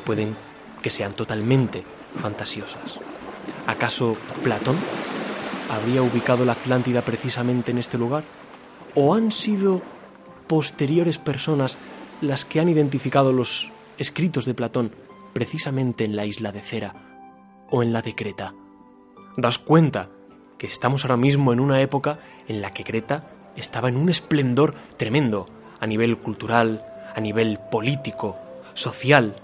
pueden 0.07 0.35
que 0.81 0.89
sean 0.89 1.13
totalmente 1.13 1.83
fantasiosas. 2.19 2.97
¿Acaso 3.65 4.15
Platón 4.43 4.77
habría 5.69 6.01
ubicado 6.01 6.45
la 6.45 6.53
Atlántida 6.53 7.01
precisamente 7.01 7.71
en 7.71 7.77
este 7.77 7.97
lugar? 7.97 8.23
¿O 8.95 9.13
han 9.13 9.31
sido 9.31 9.81
posteriores 10.47 11.17
personas 11.17 11.77
las 12.21 12.45
que 12.45 12.59
han 12.59 12.69
identificado 12.69 13.33
los 13.33 13.71
escritos 13.97 14.45
de 14.45 14.53
Platón 14.53 14.91
precisamente 15.33 16.05
en 16.05 16.15
la 16.15 16.25
isla 16.25 16.51
de 16.51 16.61
Cera 16.61 16.95
o 17.69 17.83
en 17.83 17.93
la 17.93 18.01
de 18.01 18.15
Creta? 18.15 18.53
Daos 19.35 19.59
cuenta 19.59 20.09
que 20.57 20.67
estamos 20.67 21.03
ahora 21.03 21.17
mismo 21.17 21.53
en 21.53 21.59
una 21.59 21.81
época 21.81 22.19
en 22.47 22.61
la 22.61 22.73
que 22.73 22.83
Creta 22.83 23.29
estaba 23.55 23.89
en 23.89 23.97
un 23.97 24.09
esplendor 24.09 24.75
tremendo 24.97 25.47
a 25.79 25.85
nivel 25.85 26.17
cultural, 26.17 26.85
a 27.15 27.19
nivel 27.19 27.59
político, 27.71 28.37
social. 28.73 29.35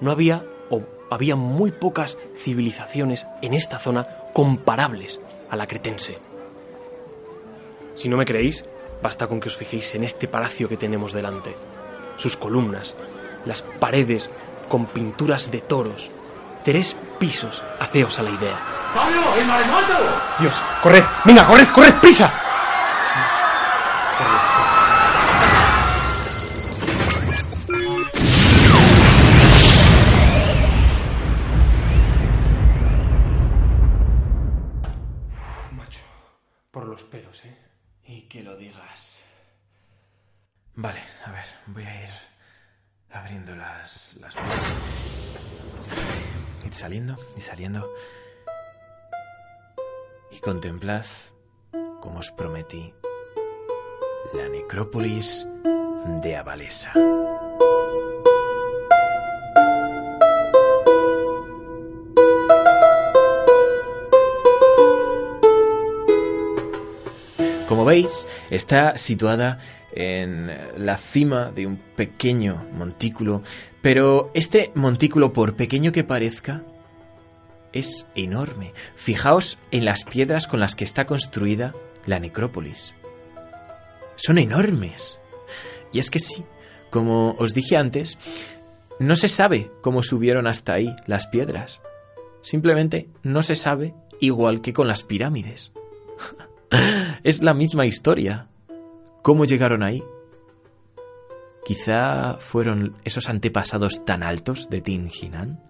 No 0.00 0.10
había 0.10 0.44
o 0.70 0.82
había 1.10 1.36
muy 1.36 1.72
pocas 1.72 2.18
civilizaciones 2.36 3.26
en 3.42 3.54
esta 3.54 3.78
zona 3.78 4.06
comparables 4.32 5.20
a 5.50 5.56
la 5.56 5.66
cretense. 5.66 6.18
Si 7.94 8.08
no 8.08 8.16
me 8.16 8.24
creéis, 8.24 8.64
basta 9.02 9.26
con 9.26 9.40
que 9.40 9.48
os 9.48 9.56
fijéis 9.56 9.94
en 9.94 10.04
este 10.04 10.28
palacio 10.28 10.68
que 10.68 10.76
tenemos 10.76 11.12
delante, 11.12 11.54
sus 12.16 12.36
columnas, 12.36 12.94
las 13.44 13.62
paredes 13.62 14.30
con 14.68 14.86
pinturas 14.86 15.50
de 15.50 15.60
toros, 15.60 16.10
tres 16.64 16.96
pisos, 17.18 17.62
haceos 17.80 18.18
a 18.18 18.22
la 18.22 18.30
idea. 18.30 18.58
¡Pablo, 18.94 19.20
el! 19.36 19.46
Dios, 20.40 20.62
corred, 20.82 21.04
venga, 21.24 21.46
corred, 21.46 21.68
corred, 21.74 21.94
prisa. 21.94 22.32
Como 52.00 52.20
os 52.20 52.30
prometí, 52.30 52.94
la 54.32 54.48
necrópolis 54.48 55.46
de 56.22 56.34
Avalesa. 56.34 56.92
Como 67.68 67.84
veis, 67.84 68.26
está 68.48 68.96
situada 68.96 69.58
en 69.92 70.48
la 70.74 70.96
cima 70.96 71.50
de 71.50 71.66
un 71.66 71.76
pequeño 71.76 72.66
montículo, 72.72 73.42
pero 73.82 74.30
este 74.32 74.72
montículo, 74.74 75.34
por 75.34 75.54
pequeño 75.54 75.92
que 75.92 76.02
parezca, 76.02 76.62
es 77.78 78.06
enorme. 78.14 78.72
Fijaos 78.94 79.58
en 79.70 79.84
las 79.84 80.04
piedras 80.04 80.46
con 80.46 80.60
las 80.60 80.74
que 80.74 80.84
está 80.84 81.06
construida 81.06 81.74
la 82.06 82.18
necrópolis. 82.18 82.94
Son 84.16 84.38
enormes. 84.38 85.20
Y 85.92 86.00
es 86.00 86.10
que 86.10 86.18
sí, 86.18 86.44
como 86.90 87.36
os 87.38 87.54
dije 87.54 87.76
antes, 87.76 88.18
no 88.98 89.14
se 89.14 89.28
sabe 89.28 89.70
cómo 89.80 90.02
subieron 90.02 90.46
hasta 90.46 90.74
ahí 90.74 90.94
las 91.06 91.26
piedras. 91.28 91.80
Simplemente 92.42 93.08
no 93.22 93.42
se 93.42 93.54
sabe 93.54 93.94
igual 94.20 94.60
que 94.60 94.72
con 94.72 94.88
las 94.88 95.02
pirámides. 95.02 95.72
es 97.22 97.42
la 97.42 97.54
misma 97.54 97.86
historia. 97.86 98.48
¿Cómo 99.22 99.44
llegaron 99.44 99.82
ahí? 99.82 100.02
Quizá 101.64 102.38
fueron 102.40 102.96
esos 103.04 103.28
antepasados 103.28 104.04
tan 104.04 104.22
altos 104.22 104.68
de 104.70 104.80
Tinginan. 104.80 105.62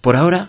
Por 0.00 0.16
ahora, 0.16 0.48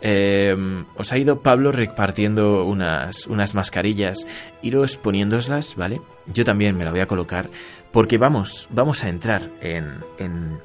eh, 0.00 0.54
os 0.96 1.12
ha 1.12 1.18
ido 1.18 1.40
Pablo 1.40 1.72
repartiendo 1.72 2.64
unas, 2.64 3.26
unas 3.26 3.54
mascarillas. 3.54 4.26
Iros 4.62 4.96
poniéndoslas, 4.96 5.76
¿vale? 5.76 6.00
Yo 6.26 6.44
también 6.44 6.76
me 6.76 6.84
la 6.84 6.90
voy 6.90 7.00
a 7.00 7.06
colocar 7.06 7.48
porque 7.92 8.18
vamos, 8.18 8.68
vamos 8.70 9.02
a 9.04 9.08
entrar 9.08 9.50
en, 9.60 10.00
en, 10.18 10.58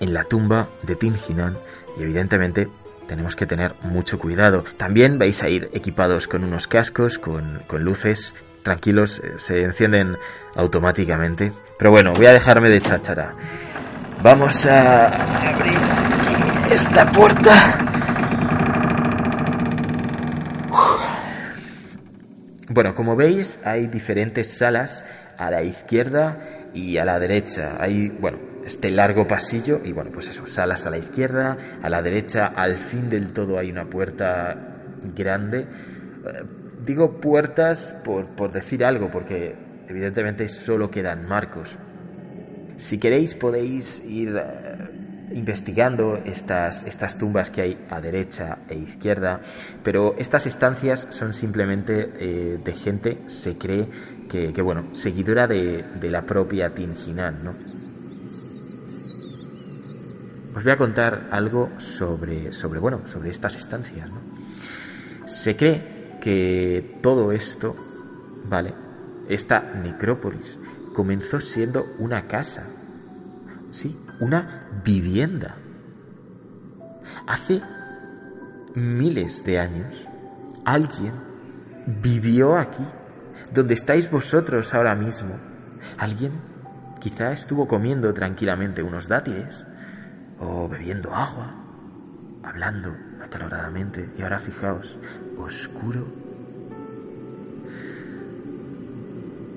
en 0.00 0.14
la 0.14 0.24
tumba 0.24 0.68
de 0.82 0.96
Tinginan 0.96 1.56
y 1.98 2.02
evidentemente 2.02 2.68
tenemos 3.06 3.36
que 3.36 3.46
tener 3.46 3.74
mucho 3.82 4.18
cuidado. 4.18 4.64
También 4.76 5.18
vais 5.18 5.42
a 5.42 5.48
ir 5.48 5.70
equipados 5.72 6.26
con 6.28 6.44
unos 6.44 6.66
cascos, 6.66 7.18
con, 7.18 7.62
con 7.66 7.82
luces. 7.82 8.34
Tranquilos, 8.62 9.20
eh, 9.20 9.34
se 9.36 9.62
encienden 9.62 10.18
automáticamente. 10.54 11.52
Pero 11.78 11.90
bueno, 11.90 12.12
voy 12.14 12.26
a 12.26 12.32
dejarme 12.32 12.68
de 12.68 12.82
cháchara. 12.82 13.34
Vamos 14.22 14.66
a 14.66 15.54
abrir 15.54 15.87
esta 16.70 17.10
puerta. 17.10 17.50
Bueno, 22.68 22.94
como 22.94 23.16
veis, 23.16 23.60
hay 23.64 23.86
diferentes 23.86 24.58
salas 24.58 25.04
a 25.38 25.50
la 25.50 25.62
izquierda 25.62 26.70
y 26.74 26.98
a 26.98 27.04
la 27.04 27.18
derecha. 27.18 27.76
Hay, 27.80 28.10
bueno, 28.10 28.38
este 28.64 28.90
largo 28.90 29.26
pasillo 29.26 29.80
y 29.82 29.92
bueno, 29.92 30.10
pues 30.12 30.28
eso, 30.28 30.46
salas 30.46 30.84
a 30.84 30.90
la 30.90 30.98
izquierda, 30.98 31.56
a 31.82 31.88
la 31.88 32.02
derecha, 32.02 32.46
al 32.54 32.76
fin 32.76 33.08
del 33.08 33.32
todo 33.32 33.58
hay 33.58 33.70
una 33.70 33.86
puerta 33.86 34.54
grande. 35.16 35.60
Eh, 35.60 35.66
digo 36.84 37.18
puertas 37.18 37.98
por, 38.04 38.34
por 38.36 38.52
decir 38.52 38.84
algo, 38.84 39.10
porque 39.10 39.54
evidentemente 39.88 40.48
solo 40.48 40.90
quedan 40.90 41.26
marcos. 41.26 41.76
Si 42.76 43.00
queréis 43.00 43.34
podéis 43.34 44.04
ir 44.04 44.36
eh, 44.36 44.67
investigando 45.32 46.16
estas, 46.16 46.84
estas 46.84 47.18
tumbas 47.18 47.50
que 47.50 47.62
hay 47.62 47.86
a 47.90 48.00
derecha 48.00 48.58
e 48.68 48.76
izquierda, 48.76 49.40
pero 49.82 50.14
estas 50.18 50.46
estancias 50.46 51.08
son 51.10 51.32
simplemente 51.32 52.12
eh, 52.18 52.58
de 52.62 52.72
gente, 52.72 53.22
se 53.26 53.56
cree 53.56 53.88
que, 54.28 54.62
bueno, 54.62 54.94
seguidora 54.94 55.46
de, 55.46 55.84
de 56.00 56.10
la 56.10 56.22
propia 56.22 56.74
Tinginan, 56.74 57.44
¿no? 57.44 57.54
Os 60.58 60.64
voy 60.64 60.72
a 60.72 60.76
contar 60.76 61.28
algo 61.30 61.70
sobre, 61.78 62.50
sobre, 62.52 62.80
bueno, 62.80 63.06
sobre 63.06 63.30
estas 63.30 63.54
estancias. 63.54 64.10
¿no? 64.10 64.20
Se 65.24 65.56
cree 65.56 66.18
que 66.20 66.98
todo 67.00 67.30
esto, 67.30 67.76
¿vale? 68.48 68.74
Esta 69.28 69.60
necrópolis 69.60 70.58
comenzó 70.92 71.38
siendo 71.38 71.84
una 72.00 72.26
casa, 72.26 72.66
¿sí? 73.70 73.96
Una 74.20 74.68
vivienda. 74.84 75.56
Hace 77.26 77.62
miles 78.74 79.44
de 79.44 79.58
años, 79.58 80.08
alguien 80.64 81.12
vivió 81.86 82.56
aquí, 82.56 82.84
donde 83.52 83.74
estáis 83.74 84.10
vosotros 84.10 84.74
ahora 84.74 84.94
mismo. 84.94 85.36
Alguien 85.96 86.32
quizá 87.00 87.32
estuvo 87.32 87.66
comiendo 87.66 88.12
tranquilamente 88.12 88.82
unos 88.82 89.08
dátiles 89.08 89.64
o 90.40 90.68
bebiendo 90.68 91.14
agua, 91.14 91.54
hablando 92.42 92.94
acaloradamente. 93.22 94.10
Y 94.18 94.22
ahora 94.22 94.38
fijaos, 94.38 94.98
oscuro, 95.38 96.06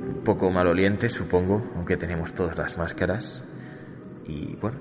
un 0.07 0.21
poco 0.23 0.51
maloliente, 0.51 1.09
supongo, 1.09 1.71
aunque 1.75 1.97
tenemos 1.97 2.33
todas 2.33 2.57
las 2.57 2.77
máscaras. 2.77 3.43
Y 4.27 4.55
bueno, 4.55 4.77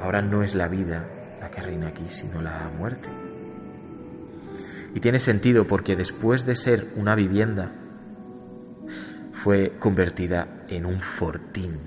ahora 0.00 0.22
no 0.22 0.42
es 0.42 0.54
la 0.54 0.68
vida 0.68 1.06
la 1.40 1.50
que 1.50 1.62
reina 1.62 1.88
aquí, 1.88 2.04
sino 2.08 2.40
la 2.42 2.70
muerte. 2.76 3.08
Y 4.94 5.00
tiene 5.00 5.18
sentido 5.18 5.66
porque 5.66 5.96
después 5.96 6.46
de 6.46 6.56
ser 6.56 6.92
una 6.96 7.14
vivienda, 7.14 7.72
fue 9.32 9.74
convertida 9.78 10.64
en 10.68 10.84
un 10.84 11.00
fortín. 11.00 11.78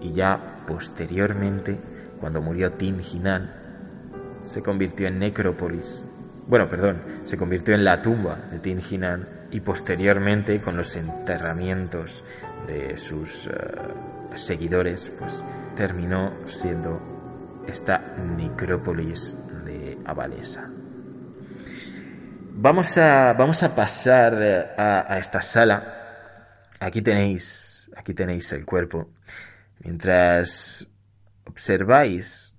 Y 0.00 0.12
ya 0.12 0.64
posteriormente, 0.66 1.78
cuando 2.18 2.42
murió 2.42 2.72
Tim 2.72 3.00
Hinan, 3.00 3.52
se 4.44 4.62
convirtió 4.62 5.06
en 5.06 5.20
necrópolis 5.20 6.02
bueno, 6.46 6.68
perdón, 6.68 7.02
se 7.24 7.36
convirtió 7.36 7.74
en 7.74 7.84
la 7.84 8.02
tumba 8.02 8.36
de 8.50 8.58
Tinginan 8.58 9.28
y 9.50 9.60
posteriormente 9.60 10.60
con 10.60 10.76
los 10.76 10.96
enterramientos 10.96 12.24
de 12.66 12.96
sus 12.96 13.46
eh, 13.46 13.50
seguidores, 14.40 15.12
pues 15.18 15.44
terminó 15.74 16.32
siendo 16.46 17.00
esta 17.66 17.98
necrópolis 17.98 19.36
de 19.64 19.98
Avalesa. 20.04 20.70
Vamos 22.54 22.96
a, 22.98 23.32
vamos 23.32 23.62
a 23.62 23.74
pasar 23.74 24.34
eh, 24.40 24.66
a, 24.76 25.12
a 25.12 25.18
esta 25.18 25.40
sala. 25.40 26.58
Aquí 26.80 27.02
tenéis, 27.02 27.90
aquí 27.96 28.14
tenéis 28.14 28.52
el 28.52 28.64
cuerpo. 28.64 29.10
Mientras 29.80 30.86
observáis, 31.44 32.54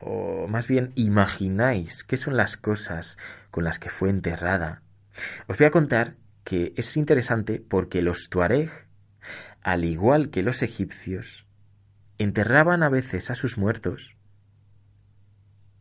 o 0.00 0.46
más 0.48 0.68
bien 0.68 0.92
imagináis 0.94 2.04
qué 2.04 2.16
son 2.16 2.36
las 2.36 2.56
cosas 2.56 3.18
con 3.50 3.64
las 3.64 3.78
que 3.78 3.88
fue 3.88 4.10
enterrada, 4.10 4.82
os 5.46 5.58
voy 5.58 5.66
a 5.66 5.70
contar 5.70 6.14
que 6.44 6.72
es 6.76 6.96
interesante 6.96 7.60
porque 7.60 8.00
los 8.00 8.28
tuareg, 8.30 8.70
al 9.62 9.84
igual 9.84 10.30
que 10.30 10.42
los 10.42 10.62
egipcios, 10.62 11.46
enterraban 12.18 12.82
a 12.82 12.88
veces 12.88 13.30
a 13.30 13.34
sus 13.34 13.58
muertos. 13.58 14.16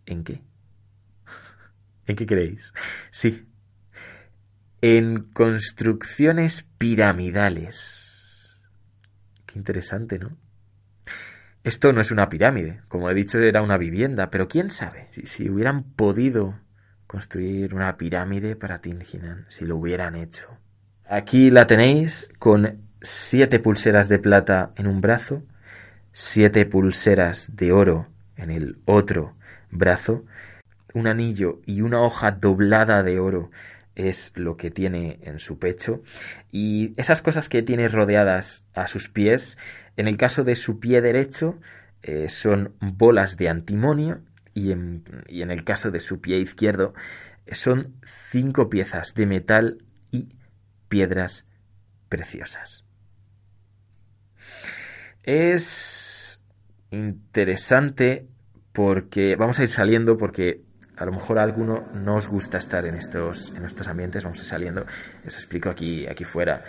¿En 0.06 0.24
qué? 0.24 0.42
¿En 2.06 2.16
qué 2.16 2.26
creéis? 2.26 2.74
Sí, 3.12 3.48
en 4.82 5.24
construcciones 5.34 6.64
piramidales. 6.78 8.62
Qué 9.46 9.58
interesante, 9.58 10.20
¿no? 10.20 10.38
Esto 11.64 11.92
no 11.92 12.00
es 12.00 12.12
una 12.12 12.30
pirámide, 12.30 12.82
como 12.88 13.10
he 13.10 13.14
dicho, 13.14 13.40
era 13.40 13.62
una 13.62 13.78
vivienda, 13.78 14.30
pero 14.30 14.48
quién 14.48 14.70
sabe 14.70 15.08
si, 15.10 15.50
hubieran 15.50 15.84
podido 15.84 16.60
construir 17.08 17.74
una 17.74 17.98
pirámide 17.98 18.56
para 18.56 18.78
Tinginan, 18.78 19.46
si 19.50 19.66
lo 19.66 19.78
hubieran 19.78 20.16
hecho. 20.16 20.48
Aquí 21.10 21.50
la 21.50 21.68
tenéis 21.68 22.32
con 22.40 22.87
siete 23.08 23.60
pulseras 23.60 24.10
de 24.10 24.20
plata 24.20 24.74
en 24.76 24.86
un 24.86 25.00
brazo, 25.00 25.42
siete 26.12 26.66
pulseras 26.66 27.56
de 27.56 27.72
oro 27.72 28.08
en 28.36 28.52
el 28.52 28.80
otro 28.86 29.36
brazo, 29.72 30.26
un 30.94 31.08
anillo 31.08 31.62
y 31.66 31.82
una 31.82 32.02
hoja 32.02 32.32
doblada 32.32 33.04
de 33.04 33.20
oro 33.20 33.50
es 33.96 34.34
lo 34.36 34.58
que 34.58 34.72
tiene 34.72 35.20
en 35.24 35.40
su 35.40 35.58
pecho 35.58 36.04
y 36.52 36.94
esas 36.98 37.22
cosas 37.22 37.48
que 37.48 37.64
tiene 37.64 37.88
rodeadas 37.88 38.66
a 38.74 38.88
sus 38.88 39.08
pies, 39.08 39.58
en 39.96 40.08
el 40.10 40.18
caso 40.18 40.44
de 40.44 40.56
su 40.56 40.80
pie 40.80 41.02
derecho 41.02 41.60
eh, 42.04 42.28
son 42.28 42.76
bolas 42.82 43.38
de 43.38 43.48
antimonio 43.48 44.20
y 44.54 44.72
en, 44.72 45.04
y 45.28 45.44
en 45.44 45.52
el 45.52 45.64
caso 45.64 45.92
de 45.92 46.02
su 46.02 46.20
pie 46.20 46.40
izquierdo 46.40 46.94
eh, 47.46 47.56
son 47.56 47.96
cinco 48.04 48.70
piezas 48.70 49.14
de 49.16 49.26
metal 49.26 49.78
y 50.12 50.28
piedras 50.90 51.48
preciosas. 52.10 52.87
Es 55.28 56.40
interesante 56.90 58.30
porque 58.72 59.36
vamos 59.36 59.60
a 59.60 59.64
ir 59.64 59.70
saliendo 59.70 60.18
porque 60.18 60.62
a 60.96 61.04
lo 61.04 61.12
mejor 61.12 61.38
a 61.38 61.44
alguno 61.44 61.92
no 61.94 62.16
os 62.16 62.30
gusta 62.30 62.58
estar 62.58 62.86
en 62.86 62.96
estos, 62.96 63.54
en 63.54 63.66
estos 63.66 63.90
ambientes, 63.90 64.24
vamos 64.24 64.40
a 64.40 64.42
ir 64.44 64.48
saliendo, 64.48 64.86
os 65.26 65.36
explico 65.36 65.70
aquí, 65.70 66.08
aquí 66.08 66.24
fuera. 66.24 66.64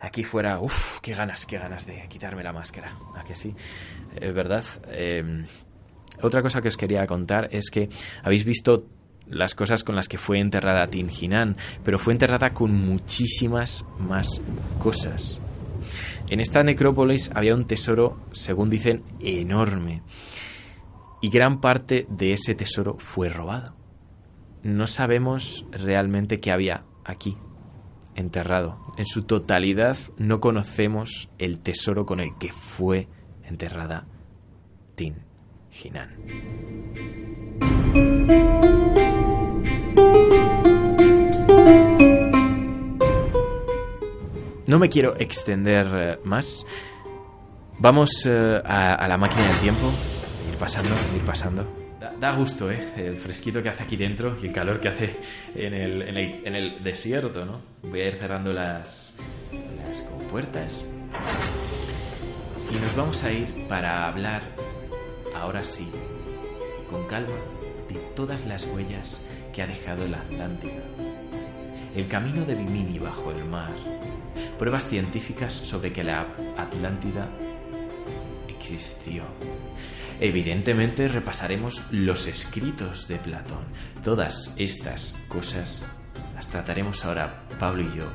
Aquí 0.00 0.24
fuera, 0.24 0.58
uff, 0.58 1.00
qué 1.02 1.12
ganas, 1.12 1.44
qué 1.44 1.58
ganas 1.58 1.86
de 1.86 2.08
quitarme 2.08 2.42
la 2.42 2.54
máscara. 2.54 2.96
¿A 3.14 3.24
que 3.24 3.36
sí? 3.36 3.54
Es 4.18 4.32
verdad. 4.32 4.64
Em, 4.88 5.44
otra 6.22 6.40
cosa 6.40 6.62
que 6.62 6.68
os 6.68 6.78
quería 6.78 7.06
contar 7.06 7.50
es 7.50 7.68
que 7.68 7.90
habéis 8.22 8.46
visto 8.46 8.86
las 9.26 9.54
cosas 9.54 9.84
con 9.84 9.96
las 9.96 10.08
que 10.08 10.16
fue 10.16 10.40
enterrada 10.40 10.86
Tinginan, 10.86 11.58
pero 11.84 11.98
fue 11.98 12.14
enterrada 12.14 12.54
con 12.54 12.74
muchísimas 12.74 13.84
más 13.98 14.40
cosas. 14.78 15.42
En 16.28 16.40
esta 16.40 16.62
necrópolis 16.62 17.30
había 17.34 17.54
un 17.54 17.66
tesoro, 17.66 18.18
según 18.32 18.68
dicen, 18.68 19.04
enorme 19.20 20.02
y 21.20 21.30
gran 21.30 21.60
parte 21.60 22.06
de 22.08 22.32
ese 22.32 22.54
tesoro 22.54 22.96
fue 22.98 23.28
robado. 23.28 23.74
No 24.62 24.86
sabemos 24.86 25.66
realmente 25.70 26.40
qué 26.40 26.50
había 26.50 26.84
aquí, 27.04 27.36
enterrado. 28.14 28.80
En 28.96 29.06
su 29.06 29.22
totalidad 29.22 29.96
no 30.18 30.40
conocemos 30.40 31.30
el 31.38 31.60
tesoro 31.60 32.06
con 32.06 32.20
el 32.20 32.36
que 32.38 32.50
fue 32.52 33.08
enterrada 33.44 34.06
Tin 34.94 35.16
Jinan. 35.70 36.16
No 44.66 44.78
me 44.78 44.88
quiero 44.88 45.14
extender 45.18 45.86
eh, 45.94 46.18
más. 46.24 46.64
Vamos 47.78 48.10
eh, 48.26 48.60
a 48.64 49.06
la 49.06 49.16
máquina 49.18 49.48
del 49.48 49.56
tiempo 49.58 49.92
pasando, 50.56 50.94
ir 51.14 51.24
pasando. 51.24 51.66
Da, 52.20 52.34
gusto, 52.34 52.70
¿eh? 52.70 52.92
El 52.96 53.16
fresquito 53.16 53.62
que 53.62 53.68
hace 53.68 53.82
aquí 53.82 53.96
dentro 53.96 54.36
y 54.42 54.46
el 54.46 54.52
calor 54.52 54.80
que 54.80 54.88
hace 54.88 55.16
en 55.54 55.74
el, 55.74 56.02
el, 56.02 56.56
el 56.56 56.82
desierto, 56.82 57.44
¿no? 57.44 57.60
Voy 57.82 58.00
a 58.00 58.08
ir 58.08 58.14
cerrando 58.14 58.52
las, 58.52 59.16
las 59.86 60.02
compuertas. 60.02 60.86
Y 62.70 62.76
nos 62.76 62.96
vamos 62.96 63.22
a 63.22 63.32
ir 63.32 63.66
para 63.68 64.08
hablar, 64.08 64.42
ahora 65.34 65.62
sí, 65.62 65.88
y 66.80 66.90
con 66.90 67.06
calma, 67.06 67.36
de 67.88 67.96
todas 68.14 68.46
las 68.46 68.66
huellas 68.66 69.20
que 69.52 69.62
ha 69.62 69.66
dejado 69.66 70.08
la 70.08 70.20
Atlántida. 70.20 70.82
El 71.94 72.08
camino 72.08 72.44
de 72.44 72.54
Bimini 72.54 72.98
bajo 72.98 73.30
el 73.30 73.44
mar. 73.44 73.72
Pruebas 74.58 74.88
científicas 74.88 75.52
sobre 75.52 75.92
que 75.92 76.04
la 76.04 76.26
Atlántida 76.56 77.28
existió 78.48 79.24
Evidentemente 80.20 81.08
repasaremos 81.08 81.82
los 81.90 82.26
escritos 82.26 83.06
de 83.06 83.18
Platón. 83.18 83.64
Todas 84.02 84.54
estas 84.56 85.14
cosas 85.28 85.84
las 86.34 86.48
trataremos 86.48 87.04
ahora 87.04 87.44
Pablo 87.58 87.82
y 87.82 87.96
yo 87.96 88.10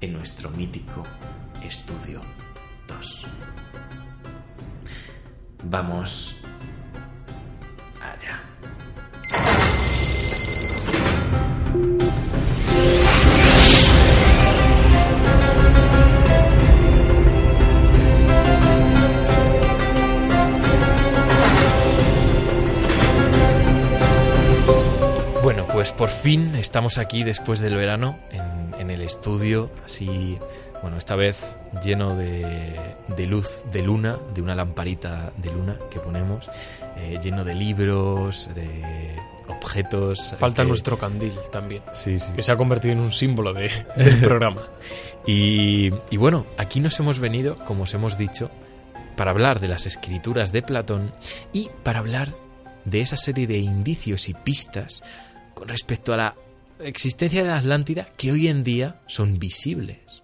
en 0.00 0.12
nuestro 0.12 0.50
mítico 0.50 1.04
estudio 1.62 2.20
2. 2.88 3.26
Vamos 5.62 6.34
allá. 8.02 8.40
Pues 25.80 25.92
por 25.92 26.10
fin 26.10 26.56
estamos 26.56 26.98
aquí 26.98 27.24
después 27.24 27.58
del 27.58 27.74
verano 27.74 28.18
en, 28.78 28.90
el 28.90 29.00
estudio, 29.00 29.70
así, 29.82 30.38
bueno, 30.82 30.98
esta 30.98 31.16
vez 31.16 31.42
lleno 31.82 32.14
de, 32.16 33.26
luz 33.26 33.64
de 33.72 33.82
luna, 33.82 34.18
de 34.34 34.42
una 34.42 34.54
lamparita 34.54 35.32
de 35.38 35.50
luna 35.50 35.78
que 35.90 35.98
ponemos, 35.98 36.46
eh, 36.98 37.18
lleno 37.22 37.44
de 37.44 37.54
libros, 37.54 38.50
de 38.54 39.16
objetos. 39.48 40.34
Falta 40.38 40.64
nuestro 40.64 40.98
candil 40.98 41.32
también, 41.50 41.82
sí, 41.94 42.18
sí. 42.18 42.30
que 42.36 42.42
se 42.42 42.52
ha 42.52 42.58
convertido 42.58 42.92
en 42.92 43.00
un 43.00 43.12
símbolo 43.12 43.54
de, 43.54 43.70
del 43.96 44.20
programa. 44.20 44.60
y, 45.26 45.90
y 46.10 46.18
bueno, 46.18 46.44
aquí 46.58 46.80
nos 46.80 47.00
hemos 47.00 47.20
venido, 47.20 47.56
como 47.64 47.84
os 47.84 47.94
hemos 47.94 48.18
dicho, 48.18 48.50
para 49.16 49.30
hablar 49.30 49.60
de 49.60 49.68
las 49.68 49.86
escrituras 49.86 50.52
de 50.52 50.60
Platón 50.60 51.14
y 51.54 51.70
para 51.82 52.00
hablar 52.00 52.34
de 52.84 53.00
esa 53.00 53.16
serie 53.16 53.46
de 53.46 53.56
indicios 53.56 54.28
y 54.28 54.34
pistas 54.34 55.02
respecto 55.66 56.12
a 56.12 56.16
la 56.16 56.36
existencia 56.80 57.44
de 57.44 57.50
Atlántida 57.50 58.08
que 58.16 58.32
hoy 58.32 58.48
en 58.48 58.64
día 58.64 59.00
son 59.06 59.38
visibles. 59.38 60.22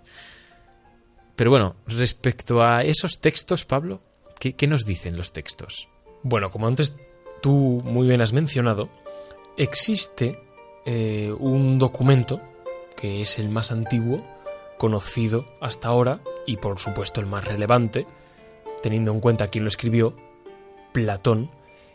Pero 1.36 1.50
bueno, 1.50 1.76
respecto 1.86 2.62
a 2.62 2.82
esos 2.82 3.20
textos, 3.20 3.64
Pablo, 3.64 4.02
¿qué, 4.38 4.66
nos 4.66 4.86
dicen 4.86 5.16
los 5.16 5.32
textos? 5.32 5.88
Bueno, 6.22 6.50
como 6.50 6.66
antes 6.66 6.96
tú 7.42 7.82
muy 7.84 8.08
bien 8.08 8.22
has 8.22 8.32
mencionado, 8.32 8.88
existe 9.58 10.40
eh, 10.86 11.32
un 11.38 11.78
documento 11.78 12.40
que 12.96 13.20
es 13.20 13.38
el 13.38 13.50
más 13.50 13.70
antiguo 13.70 14.26
conocido 14.78 15.44
hasta 15.60 15.88
ahora 15.88 16.20
y 16.46 16.56
por 16.56 16.78
supuesto 16.78 17.20
el 17.20 17.26
más 17.26 17.44
relevante, 17.44 18.06
teniendo 18.82 19.12
en 19.12 19.20
cuenta 19.20 19.48
quién 19.48 19.64
lo 19.64 19.68
escribió, 19.68 20.16
Platón, 20.92 21.50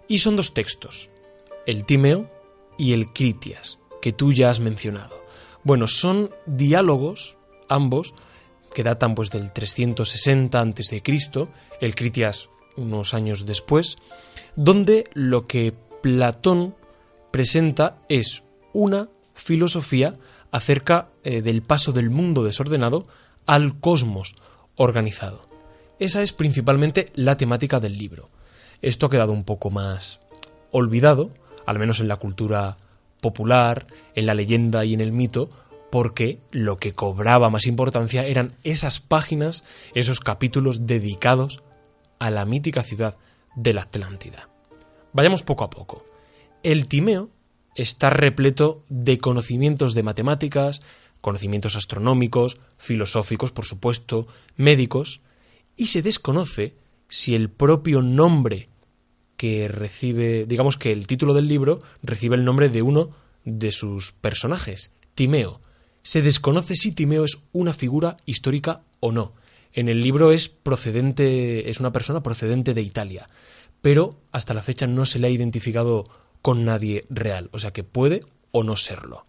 y 0.07 0.19
son 0.19 0.35
dos 0.35 0.53
textos, 0.53 1.09
el 1.65 1.85
Tímeo 1.85 2.29
y 2.81 2.93
el 2.93 3.13
Critias, 3.13 3.77
que 4.01 4.11
tú 4.11 4.33
ya 4.33 4.49
has 4.49 4.59
mencionado. 4.59 5.23
Bueno, 5.63 5.85
son 5.85 6.31
diálogos, 6.47 7.37
ambos, 7.69 8.15
que 8.73 8.81
datan 8.81 9.13
pues 9.13 9.29
del 9.29 9.51
360 9.53 10.59
a.C., 10.59 11.03
el 11.79 11.93
Critias 11.93 12.49
unos 12.75 13.13
años 13.13 13.45
después, 13.45 13.97
donde 14.55 15.03
lo 15.13 15.45
que 15.45 15.75
Platón 16.01 16.73
presenta 17.29 17.99
es 18.09 18.43
una 18.73 19.09
filosofía 19.35 20.13
acerca 20.49 21.09
eh, 21.23 21.43
del 21.43 21.61
paso 21.61 21.91
del 21.91 22.09
mundo 22.09 22.43
desordenado 22.43 23.05
al 23.45 23.79
cosmos 23.79 24.33
organizado. 24.75 25.47
Esa 25.99 26.23
es 26.23 26.33
principalmente 26.33 27.11
la 27.13 27.37
temática 27.37 27.79
del 27.79 27.95
libro. 27.95 28.31
Esto 28.81 29.05
ha 29.05 29.11
quedado 29.11 29.33
un 29.33 29.43
poco 29.43 29.69
más 29.69 30.19
olvidado, 30.71 31.29
al 31.71 31.79
menos 31.79 31.99
en 31.99 32.07
la 32.07 32.17
cultura 32.17 32.77
popular, 33.21 33.87
en 34.13 34.25
la 34.25 34.33
leyenda 34.33 34.85
y 34.85 34.93
en 34.93 35.01
el 35.01 35.11
mito, 35.11 35.49
porque 35.89 36.39
lo 36.51 36.77
que 36.77 36.93
cobraba 36.93 37.49
más 37.49 37.65
importancia 37.65 38.25
eran 38.25 38.53
esas 38.63 38.99
páginas, 38.99 39.63
esos 39.93 40.19
capítulos 40.19 40.85
dedicados 40.85 41.63
a 42.19 42.29
la 42.29 42.45
mítica 42.45 42.83
ciudad 42.83 43.17
de 43.55 43.73
la 43.73 43.83
Atlántida. 43.83 44.49
Vayamos 45.13 45.43
poco 45.43 45.63
a 45.63 45.69
poco. 45.69 46.05
El 46.63 46.87
Timeo 46.87 47.29
está 47.75 48.09
repleto 48.09 48.83
de 48.89 49.17
conocimientos 49.17 49.93
de 49.93 50.03
matemáticas, 50.03 50.81
conocimientos 51.19 51.75
astronómicos, 51.75 52.59
filosóficos, 52.77 53.51
por 53.51 53.65
supuesto, 53.65 54.27
médicos, 54.55 55.21
y 55.75 55.87
se 55.87 56.01
desconoce 56.01 56.75
si 57.07 57.35
el 57.35 57.49
propio 57.49 58.01
nombre 58.01 58.69
que 59.41 59.67
recibe, 59.67 60.45
digamos 60.45 60.77
que 60.77 60.91
el 60.91 61.07
título 61.07 61.33
del 61.33 61.47
libro 61.47 61.81
recibe 62.03 62.35
el 62.35 62.45
nombre 62.45 62.69
de 62.69 62.83
uno 62.83 63.09
de 63.43 63.71
sus 63.71 64.11
personajes, 64.11 64.91
Timeo. 65.15 65.61
Se 66.03 66.21
desconoce 66.21 66.75
si 66.75 66.91
Timeo 66.91 67.25
es 67.25 67.39
una 67.51 67.73
figura 67.73 68.17
histórica 68.27 68.81
o 68.99 69.11
no. 69.11 69.33
En 69.73 69.89
el 69.89 70.01
libro 70.01 70.31
es 70.31 70.47
procedente, 70.47 71.71
es 71.71 71.79
una 71.79 71.91
persona 71.91 72.21
procedente 72.21 72.75
de 72.75 72.83
Italia, 72.83 73.29
pero 73.81 74.19
hasta 74.31 74.53
la 74.53 74.61
fecha 74.61 74.85
no 74.85 75.07
se 75.07 75.17
le 75.17 75.25
ha 75.25 75.31
identificado 75.31 76.07
con 76.43 76.63
nadie 76.63 77.05
real, 77.09 77.49
o 77.51 77.57
sea 77.57 77.73
que 77.73 77.83
puede 77.83 78.21
o 78.51 78.61
no 78.61 78.75
serlo. 78.75 79.25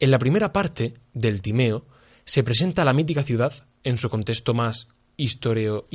En 0.00 0.10
la 0.10 0.18
primera 0.18 0.52
parte 0.52 0.94
del 1.14 1.42
Timeo 1.42 1.84
se 2.24 2.42
presenta 2.42 2.84
la 2.84 2.92
mítica 2.92 3.22
ciudad 3.22 3.52
en 3.84 3.98
su 3.98 4.10
contexto 4.10 4.52
más 4.52 4.88
histórico 5.16 5.86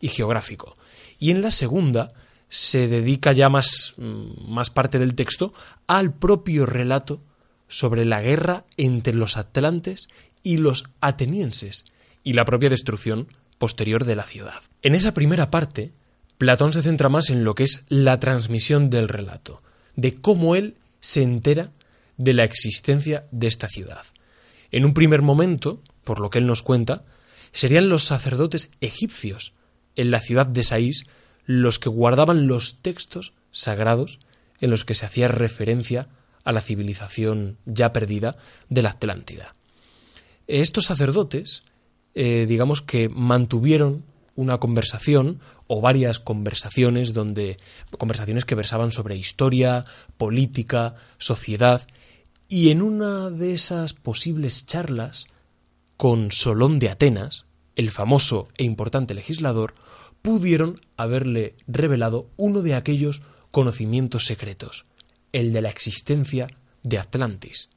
y 0.00 0.06
geográfico. 0.06 0.76
Y 1.20 1.30
en 1.30 1.42
la 1.42 1.52
segunda 1.52 2.12
se 2.48 2.88
dedica 2.88 3.32
ya 3.32 3.48
más, 3.48 3.94
mm, 3.96 4.50
más 4.50 4.70
parte 4.70 4.98
del 4.98 5.14
texto 5.14 5.52
al 5.86 6.12
propio 6.12 6.66
relato 6.66 7.22
sobre 7.68 8.04
la 8.04 8.20
guerra 8.20 8.64
entre 8.76 9.14
los 9.14 9.36
atlantes 9.36 10.08
y 10.42 10.56
los 10.56 10.84
atenienses 11.00 11.84
y 12.24 12.32
la 12.32 12.44
propia 12.44 12.68
destrucción 12.68 13.28
posterior 13.58 14.04
de 14.04 14.16
la 14.16 14.24
ciudad. 14.24 14.62
En 14.82 14.96
esa 14.96 15.14
primera 15.14 15.50
parte, 15.50 15.92
Platón 16.38 16.72
se 16.72 16.82
centra 16.82 17.08
más 17.08 17.30
en 17.30 17.44
lo 17.44 17.54
que 17.54 17.64
es 17.64 17.84
la 17.88 18.18
transmisión 18.18 18.90
del 18.90 19.08
relato, 19.08 19.62
de 19.94 20.14
cómo 20.14 20.56
él 20.56 20.76
se 21.00 21.22
entera 21.22 21.70
de 22.16 22.34
la 22.34 22.44
existencia 22.44 23.26
de 23.30 23.46
esta 23.46 23.68
ciudad. 23.68 24.04
En 24.72 24.84
un 24.84 24.94
primer 24.94 25.22
momento, 25.22 25.82
por 26.02 26.18
lo 26.18 26.30
que 26.30 26.38
él 26.38 26.46
nos 26.46 26.62
cuenta, 26.62 27.04
serían 27.52 27.88
los 27.88 28.04
sacerdotes 28.04 28.70
egipcios 28.80 29.52
en 29.96 30.10
la 30.10 30.20
ciudad 30.20 30.46
de 30.46 30.64
Saís 30.64 31.04
los 31.44 31.78
que 31.78 31.88
guardaban 31.88 32.46
los 32.46 32.78
textos 32.82 33.32
sagrados 33.50 34.20
en 34.60 34.70
los 34.70 34.84
que 34.84 34.94
se 34.94 35.06
hacía 35.06 35.28
referencia 35.28 36.08
a 36.44 36.52
la 36.52 36.60
civilización 36.60 37.58
ya 37.66 37.92
perdida 37.92 38.36
de 38.68 38.82
la 38.82 38.90
Atlántida. 38.90 39.54
Estos 40.46 40.86
sacerdotes, 40.86 41.64
eh, 42.14 42.46
digamos 42.46 42.82
que 42.82 43.08
mantuvieron 43.08 44.04
una 44.34 44.58
conversación 44.58 45.40
o 45.66 45.80
varias 45.80 46.18
conversaciones 46.18 47.12
donde 47.12 47.58
conversaciones 47.98 48.44
que 48.44 48.54
versaban 48.54 48.90
sobre 48.90 49.16
historia, 49.16 49.84
política, 50.16 50.94
sociedad 51.18 51.86
y 52.48 52.70
en 52.70 52.82
una 52.82 53.30
de 53.30 53.54
esas 53.54 53.92
posibles 53.92 54.66
charlas 54.66 55.26
con 55.96 56.32
Solón 56.32 56.78
de 56.78 56.88
Atenas, 56.88 57.44
el 57.80 57.90
famoso 57.90 58.48
e 58.58 58.64
importante 58.64 59.14
legislador, 59.14 59.74
pudieron 60.20 60.82
haberle 60.98 61.54
revelado 61.66 62.28
uno 62.36 62.60
de 62.60 62.74
aquellos 62.74 63.22
conocimientos 63.50 64.26
secretos, 64.26 64.84
el 65.32 65.54
de 65.54 65.62
la 65.62 65.70
existencia 65.70 66.48
de 66.82 66.98
Atlantis. 66.98 67.70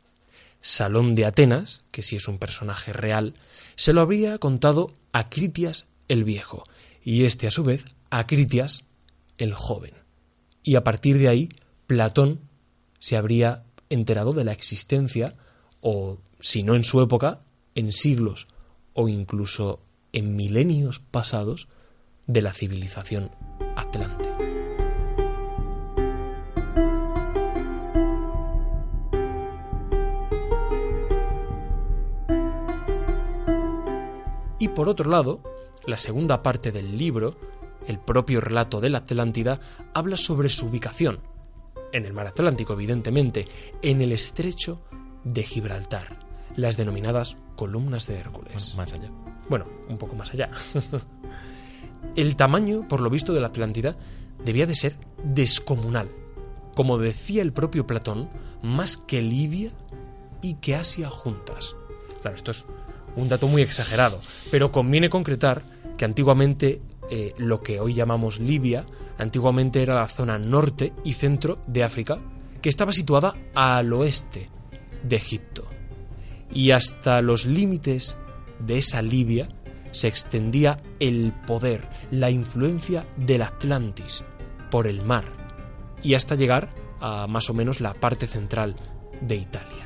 Salón 0.60 1.16
de 1.16 1.24
Atenas, 1.24 1.86
que 1.92 2.02
si 2.02 2.18
es 2.18 2.28
un 2.28 2.38
personaje 2.38 2.92
real, 2.92 3.36
se 3.78 3.94
lo 3.94 4.02
habría 4.02 4.38
contado 4.40 4.92
a 5.14 5.30
Critias 5.30 5.86
el 6.10 6.26
viejo, 6.26 6.66
y 7.02 7.24
este 7.24 7.48
a 7.48 7.52
su 7.52 7.64
vez 7.64 7.86
a 8.10 8.28
Critias 8.28 8.84
el 9.38 9.54
joven. 9.54 9.94
Y 10.64 10.76
a 10.76 10.84
partir 10.84 11.18
de 11.18 11.30
ahí, 11.30 11.50
Platón 11.88 12.42
se 13.00 13.16
habría 13.16 13.64
enterado 13.90 14.34
de 14.34 14.44
la 14.44 14.52
existencia, 14.52 15.36
o 15.80 16.18
si 16.42 16.64
no 16.64 16.76
en 16.76 16.84
su 16.84 17.02
época, 17.02 17.40
en 17.74 17.94
siglos 17.94 18.50
o 18.94 19.08
incluso 19.08 19.80
en 20.14 20.36
milenios 20.36 21.00
pasados, 21.00 21.68
de 22.28 22.42
la 22.42 22.54
civilización 22.54 23.32
atlante. 23.76 24.30
Y 34.60 34.70
por 34.70 34.88
otro 34.88 35.10
lado, 35.10 35.42
la 35.86 35.98
segunda 35.98 36.42
parte 36.42 36.72
del 36.72 36.98
libro, 36.98 37.36
el 37.86 38.00
propio 38.00 38.40
relato 38.40 38.80
de 38.80 38.90
la 38.90 39.00
Atlántida, 39.00 39.60
habla 39.94 40.16
sobre 40.16 40.48
su 40.48 40.68
ubicación, 40.68 41.20
en 41.92 42.06
el 42.06 42.14
mar 42.14 42.28
Atlántico 42.28 42.72
evidentemente, 42.72 43.46
en 43.82 44.02
el 44.02 44.14
estrecho 44.14 44.80
de 45.26 45.44
Gibraltar, 45.44 46.23
las 46.56 46.78
denominadas 46.78 47.38
columnas 47.56 48.08
de 48.08 48.18
Hércules. 48.18 48.76
más 48.76 48.94
allá. 48.94 49.10
Bueno, 49.50 49.66
un 49.90 49.98
poco 49.98 50.16
más 50.16 50.34
allá. 50.34 50.50
el 52.16 52.36
tamaño, 52.36 52.88
por 52.88 53.02
lo 53.02 53.10
visto, 53.10 53.34
de 53.34 53.42
la 53.42 53.48
Atlántida 53.48 53.96
debía 54.44 54.66
de 54.66 54.76
ser 54.76 54.98
descomunal. 55.24 56.10
Como 56.76 56.98
decía 56.98 57.42
el 57.42 57.54
propio 57.54 57.86
Platón, 57.86 58.30
más 58.62 58.98
que 58.98 59.22
Libia 59.22 59.72
y 60.42 60.56
que 60.56 60.76
Asia 60.76 61.10
juntas. 61.10 61.76
Claro, 62.22 62.36
esto 62.36 62.52
es 62.52 62.66
un 63.16 63.30
dato 63.30 63.48
muy 63.48 63.62
exagerado, 63.62 64.20
pero 64.50 64.72
conviene 64.72 65.10
concretar 65.10 65.64
que 65.98 66.06
antiguamente 66.06 66.82
eh, 67.10 67.34
lo 67.38 67.62
que 67.62 67.80
hoy 67.80 67.94
llamamos 67.94 68.40
Libia, 68.40 68.86
antiguamente 69.18 69.82
era 69.82 69.96
la 69.96 70.08
zona 70.08 70.40
norte 70.40 70.94
y 71.04 71.14
centro 71.14 71.60
de 71.68 71.84
África, 71.84 72.20
que 72.62 72.70
estaba 72.70 72.92
situada 72.92 73.36
al 73.54 73.92
oeste 73.94 74.50
de 75.04 75.16
Egipto. 75.16 75.66
Y 76.52 76.72
hasta 76.72 77.22
los 77.22 77.46
límites 77.46 78.18
de 78.60 78.78
esa 78.78 79.02
Libia 79.02 79.50
se 79.92 80.08
extendía 80.08 80.80
el 81.00 81.34
poder, 81.46 81.88
la 82.12 82.30
influencia 82.30 83.06
del 83.18 83.44
Atlantis 83.44 84.24
por 84.72 84.88
el 84.88 85.04
mar, 85.04 85.26
y 86.02 86.16
hasta 86.16 86.36
llegar 86.36 86.70
a 87.00 87.28
más 87.28 87.50
o 87.50 87.54
menos 87.54 87.80
la 87.80 87.94
parte 87.94 88.28
central 88.28 88.76
de 89.22 89.36
Italia 89.36 89.84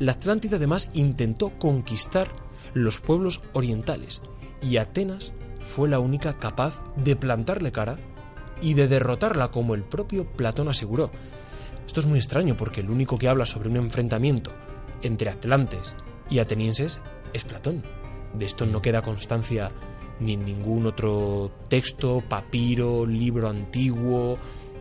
la 0.00 0.12
Atlántida 0.12 0.56
además 0.56 0.88
intentó 0.94 1.50
conquistar 1.50 2.28
los 2.72 3.00
pueblos 3.00 3.42
orientales 3.52 4.22
y 4.62 4.78
Atenas 4.78 5.32
fue 5.60 5.88
la 5.88 6.00
única 6.00 6.38
capaz 6.38 6.82
de 6.96 7.16
plantarle 7.16 7.70
cara 7.70 7.96
y 8.62 8.74
de 8.74 8.88
derrotarla 8.88 9.50
como 9.50 9.74
el 9.74 9.84
propio 9.84 10.24
Platón 10.24 10.68
aseguró. 10.68 11.10
Esto 11.86 12.00
es 12.00 12.06
muy 12.06 12.18
extraño 12.18 12.56
porque 12.56 12.80
el 12.80 12.90
único 12.90 13.18
que 13.18 13.28
habla 13.28 13.44
sobre 13.44 13.68
un 13.68 13.76
enfrentamiento 13.76 14.52
entre 15.02 15.30
atlantes 15.30 15.94
y 16.28 16.38
atenienses 16.38 16.98
es 17.32 17.44
Platón. 17.44 17.82
De 18.34 18.44
esto 18.44 18.66
no 18.66 18.82
queda 18.82 19.02
constancia 19.02 19.70
ni 20.20 20.34
en 20.34 20.44
ningún 20.44 20.86
otro 20.86 21.50
texto, 21.68 22.22
papiro, 22.28 23.06
libro 23.06 23.48
antiguo, 23.48 24.36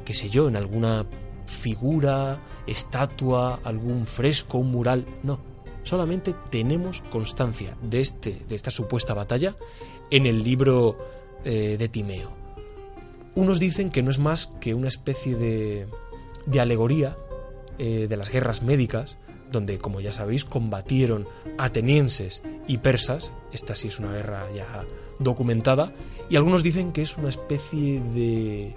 qué 0.06 0.14
sé 0.14 0.30
yo, 0.30 0.48
en 0.48 0.56
alguna 0.56 1.06
figura, 1.46 2.40
estatua, 2.68 3.60
algún 3.64 4.06
fresco, 4.06 4.58
un 4.58 4.72
mural, 4.72 5.06
no. 5.24 5.40
Solamente 5.84 6.36
tenemos 6.52 7.02
constancia 7.10 7.76
de, 7.82 8.02
este, 8.02 8.42
de 8.48 8.56
esta 8.56 8.70
supuesta 8.70 9.14
batalla 9.14 9.56
en 10.12 10.26
el 10.26 10.44
libro 10.44 10.98
eh, 11.44 11.78
de 11.80 11.88
Timeo. 11.88 12.32
Unos 13.36 13.60
dicen 13.60 13.90
que 13.90 14.04
no 14.04 14.12
es 14.12 14.20
más 14.20 14.48
que 14.60 14.74
una 14.74 14.90
especie 14.90 15.36
de, 15.36 15.88
de 16.46 16.60
alegoría 16.60 17.16
eh, 17.78 18.08
de 18.10 18.18
las 18.18 18.30
guerras 18.30 18.62
médicas, 18.62 19.18
donde, 19.52 19.78
como 19.78 20.02
ya 20.02 20.12
sabéis, 20.12 20.46
combatieron 20.46 21.28
atenienses 21.58 22.44
y 22.68 22.78
persas, 22.78 23.32
esta 23.52 23.76
sí 23.76 23.88
es 23.88 24.00
una 24.00 24.12
guerra 24.12 24.46
ya 24.54 24.86
documentada, 25.20 25.92
y 26.30 26.36
algunos 26.36 26.64
dicen 26.64 26.92
que 26.92 27.02
es 27.02 27.18
una 27.18 27.30
especie 27.30 28.02
de, 28.02 28.76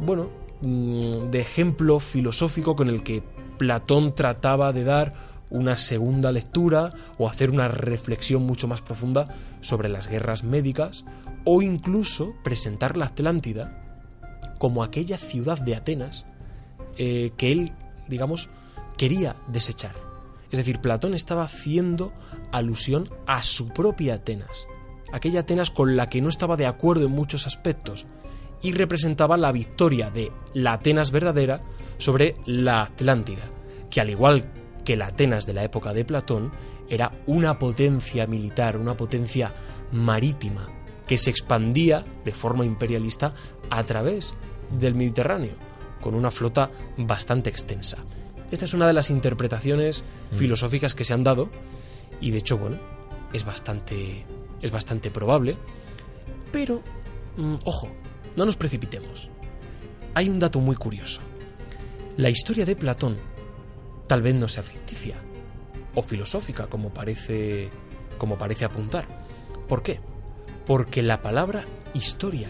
bueno, 0.00 0.30
Mm, 0.60 1.30
de 1.30 1.40
ejemplo 1.40 2.00
filosófico 2.00 2.76
con 2.76 2.88
el 2.88 3.02
que 3.02 3.22
Platón 3.58 4.14
trataba 4.14 4.72
de 4.72 4.84
dar 4.84 5.12
una 5.50 5.76
segunda 5.76 6.32
lectura 6.32 6.94
o 7.18 7.28
hacer 7.28 7.50
una 7.50 7.68
reflexión 7.68 8.42
mucho 8.42 8.66
más 8.66 8.80
profunda 8.80 9.34
sobre 9.60 9.88
las 9.88 10.08
guerras 10.08 10.44
médicas 10.44 11.04
o 11.44 11.60
incluso 11.60 12.34
presentar 12.42 12.96
la 12.96 13.06
Atlántida 13.06 13.82
como 14.58 14.82
aquella 14.82 15.18
ciudad 15.18 15.58
de 15.58 15.76
Atenas 15.76 16.24
eh, 16.96 17.32
que 17.36 17.52
él, 17.52 17.72
digamos, 18.08 18.48
quería 18.96 19.36
desechar. 19.48 20.05
Es 20.50 20.58
decir, 20.58 20.80
Platón 20.80 21.14
estaba 21.14 21.44
haciendo 21.44 22.12
alusión 22.52 23.04
a 23.26 23.42
su 23.42 23.68
propia 23.68 24.14
Atenas, 24.14 24.66
aquella 25.12 25.40
Atenas 25.40 25.70
con 25.70 25.96
la 25.96 26.08
que 26.08 26.20
no 26.20 26.28
estaba 26.28 26.56
de 26.56 26.66
acuerdo 26.66 27.06
en 27.06 27.12
muchos 27.12 27.46
aspectos, 27.46 28.06
y 28.62 28.72
representaba 28.72 29.36
la 29.36 29.52
victoria 29.52 30.10
de 30.10 30.32
la 30.54 30.74
Atenas 30.74 31.10
verdadera 31.10 31.60
sobre 31.98 32.34
la 32.46 32.82
Atlántida, 32.82 33.42
que 33.90 34.00
al 34.00 34.10
igual 34.10 34.50
que 34.84 34.96
la 34.96 35.08
Atenas 35.08 35.46
de 35.46 35.52
la 35.52 35.64
época 35.64 35.92
de 35.92 36.04
Platón, 36.04 36.52
era 36.88 37.10
una 37.26 37.58
potencia 37.58 38.26
militar, 38.26 38.76
una 38.76 38.96
potencia 38.96 39.52
marítima, 39.92 40.68
que 41.06 41.18
se 41.18 41.30
expandía 41.30 42.04
de 42.24 42.32
forma 42.32 42.64
imperialista 42.64 43.34
a 43.70 43.82
través 43.84 44.34
del 44.70 44.94
Mediterráneo, 44.94 45.54
con 46.00 46.14
una 46.14 46.30
flota 46.30 46.70
bastante 46.96 47.50
extensa. 47.50 47.98
Esta 48.50 48.64
es 48.64 48.74
una 48.74 48.86
de 48.86 48.92
las 48.92 49.10
interpretaciones 49.10 50.04
Mm. 50.32 50.36
filosóficas 50.36 50.94
que 50.94 51.04
se 51.04 51.14
han 51.14 51.24
dado, 51.24 51.48
y 52.20 52.30
de 52.30 52.38
hecho, 52.38 52.58
bueno, 52.58 52.78
es 53.32 53.44
bastante, 53.44 54.24
es 54.62 54.70
bastante 54.70 55.10
probable, 55.10 55.56
pero, 56.52 56.82
mm, 57.36 57.56
ojo, 57.64 57.88
no 58.36 58.44
nos 58.44 58.56
precipitemos. 58.56 59.28
Hay 60.14 60.28
un 60.28 60.38
dato 60.38 60.60
muy 60.60 60.76
curioso. 60.76 61.20
La 62.16 62.30
historia 62.30 62.64
de 62.64 62.76
Platón 62.76 63.16
tal 64.06 64.22
vez 64.22 64.34
no 64.34 64.48
sea 64.48 64.62
ficticia 64.62 65.16
o 65.94 66.02
filosófica 66.02 66.66
como 66.68 66.90
parece 66.90 67.70
como 68.16 68.38
parece 68.38 68.64
apuntar. 68.64 69.06
¿Por 69.68 69.82
qué? 69.82 70.00
Porque 70.64 71.02
la 71.02 71.20
palabra 71.20 71.64
historia 71.92 72.48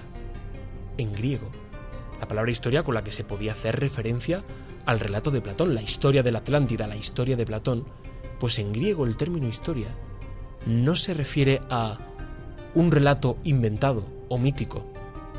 en 0.97 1.13
griego, 1.13 1.51
la 2.21 2.29
palabra 2.29 2.53
historia 2.53 2.85
con 2.85 2.95
la 2.95 3.03
que 3.03 3.11
se 3.11 3.25
podía 3.25 3.53
hacer 3.53 3.81
referencia 3.81 4.45
al 4.87 5.01
relato 5.01 5.31
de 5.31 5.41
Platón, 5.41 5.75
la 5.75 5.83
historia 5.83 6.23
de 6.23 6.33
la 6.33 6.39
Atlántida, 6.39 6.87
la 6.87 6.97
historia 6.97 7.37
de 7.37 7.45
Platón, 7.45 7.85
pues 8.39 8.59
en 8.59 8.73
griego 8.73 9.05
el 9.05 9.17
término 9.17 9.49
historia 9.49 9.89
no 10.65 10.95
se 10.95 11.13
refiere 11.13 11.61
a 11.69 11.99
un 12.75 12.91
relato 12.91 13.37
inventado 13.45 14.05
o 14.29 14.39
mítico, 14.39 14.85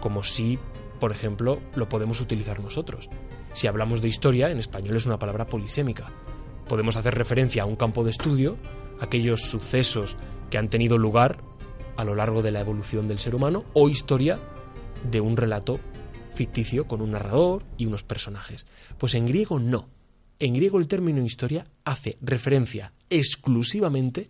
como 0.02 0.24
si, 0.24 0.60
por 1.00 1.12
ejemplo, 1.12 1.60
lo 1.76 1.90
podemos 1.90 2.22
utilizar 2.22 2.60
nosotros. 2.60 3.10
Si 3.54 3.68
hablamos 3.68 4.02
de 4.02 4.08
historia, 4.10 4.50
en 4.50 4.60
español 4.60 4.96
es 4.96 5.06
una 5.06 5.20
palabra 5.20 5.46
polisémica. 5.46 6.12
Podemos 6.68 6.96
hacer 6.96 7.16
referencia 7.16 7.64
a 7.64 7.66
un 7.66 7.76
campo 7.76 8.04
de 8.04 8.12
estudio, 8.12 8.58
aquellos 9.00 9.42
sucesos 9.42 10.18
que 10.50 10.58
han 10.58 10.70
tenido 10.70 10.98
lugar 10.98 11.38
a 11.96 12.04
lo 12.04 12.16
largo 12.16 12.42
de 12.42 12.52
la 12.52 12.60
evolución 12.60 13.08
del 13.08 13.20
ser 13.20 13.36
humano, 13.36 13.64
o 13.74 13.90
historia 13.90 14.40
de 15.10 15.22
un 15.22 15.38
relato 15.38 15.80
ficticio 16.38 16.88
con 16.88 17.02
un 17.02 17.12
narrador 17.12 17.66
y 17.78 17.86
unos 17.86 18.04
personajes. 18.04 18.66
Pues 18.98 19.16
en 19.16 19.26
griego 19.26 19.60
no. 19.60 19.90
En 20.40 20.54
griego 20.54 20.80
el 20.80 20.88
término 20.88 21.22
historia 21.24 21.68
hace 21.84 22.18
referencia 22.22 22.94
exclusivamente 23.10 24.30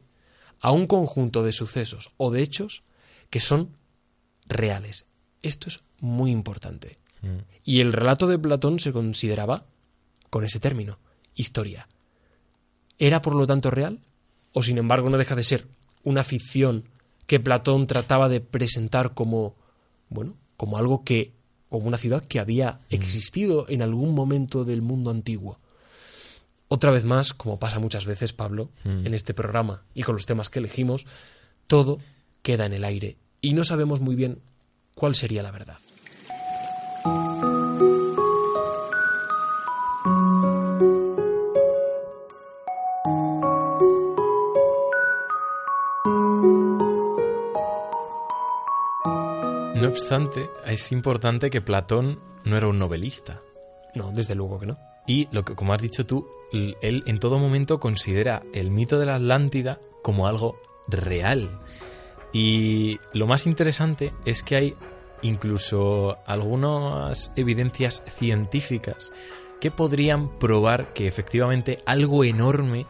a 0.61 0.71
un 0.71 0.87
conjunto 0.87 1.43
de 1.43 1.51
sucesos 1.51 2.09
o 2.17 2.31
de 2.31 2.41
hechos 2.41 2.83
que 3.29 3.39
son 3.39 3.77
reales. 4.47 5.05
Esto 5.41 5.67
es 5.67 5.81
muy 5.99 6.31
importante. 6.31 6.97
Y 7.63 7.81
el 7.81 7.93
relato 7.93 8.27
de 8.27 8.39
Platón 8.39 8.79
se 8.79 8.93
consideraba 8.93 9.65
con 10.29 10.45
ese 10.45 10.59
término, 10.59 10.99
historia. 11.35 11.87
¿Era 12.99 13.21
por 13.21 13.35
lo 13.35 13.45
tanto 13.45 13.69
real? 13.69 13.99
¿O 14.53 14.63
sin 14.63 14.77
embargo 14.77 15.09
no 15.09 15.17
deja 15.17 15.35
de 15.35 15.43
ser 15.43 15.67
una 16.03 16.23
ficción 16.23 16.85
que 17.25 17.39
Platón 17.39 17.85
trataba 17.85 18.29
de 18.29 18.39
presentar 18.39 19.13
como, 19.13 19.55
bueno, 20.09 20.37
como 20.55 20.77
algo 20.77 21.03
que, 21.03 21.33
como 21.69 21.87
una 21.87 21.97
ciudad 21.97 22.23
que 22.23 22.39
había 22.39 22.79
existido 22.89 23.65
en 23.69 23.81
algún 23.81 24.13
momento 24.13 24.65
del 24.65 24.81
mundo 24.81 25.11
antiguo? 25.11 25.59
Otra 26.69 26.91
vez 26.91 27.05
más, 27.05 27.33
como 27.33 27.59
pasa 27.59 27.79
muchas 27.79 28.05
veces, 28.05 28.33
Pablo, 28.33 28.69
en 28.83 29.13
este 29.13 29.33
programa 29.33 29.83
y 29.93 30.03
con 30.03 30.15
los 30.15 30.25
temas 30.25 30.49
que 30.49 30.59
elegimos, 30.59 31.05
todo 31.67 31.99
queda 32.41 32.65
en 32.65 32.73
el 32.73 32.83
aire 32.83 33.17
y 33.41 33.53
no 33.53 33.63
sabemos 33.63 34.01
muy 34.01 34.15
bien 34.15 34.39
cuál 34.95 35.15
sería 35.15 35.43
la 35.43 35.51
verdad. 35.51 35.77
Obstante, 49.97 50.47
es 50.63 50.91
importante 50.91 51.49
que 51.49 51.59
Platón 51.59 52.19
no 52.45 52.55
era 52.55 52.67
un 52.67 52.77
novelista. 52.77 53.41
No, 53.95 54.11
desde 54.11 54.35
luego 54.35 54.59
que 54.59 54.67
no. 54.67 54.77
Y 55.07 55.27
lo 55.31 55.43
que, 55.43 55.55
como 55.55 55.73
has 55.73 55.81
dicho 55.81 56.05
tú, 56.05 56.27
él 56.51 57.03
en 57.07 57.17
todo 57.17 57.39
momento 57.39 57.79
considera 57.79 58.43
el 58.53 58.69
mito 58.69 58.99
de 58.99 59.07
la 59.07 59.15
Atlántida 59.15 59.79
como 60.03 60.27
algo 60.27 60.59
real. 60.87 61.49
Y 62.31 62.99
lo 63.13 63.25
más 63.25 63.47
interesante 63.47 64.13
es 64.23 64.43
que 64.43 64.55
hay 64.55 64.75
incluso 65.23 66.19
algunas 66.27 67.31
evidencias 67.35 68.03
científicas 68.05 69.11
que 69.59 69.71
podrían 69.71 70.37
probar 70.37 70.93
que 70.93 71.07
efectivamente 71.07 71.79
algo 71.87 72.23
enorme 72.23 72.85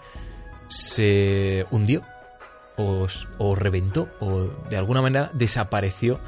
se 0.68 1.66
hundió 1.72 2.02
o 2.76 3.56
reventó 3.56 4.10
o 4.20 4.50
de 4.70 4.76
alguna 4.76 5.02
manera 5.02 5.32
desapareció 5.34 6.20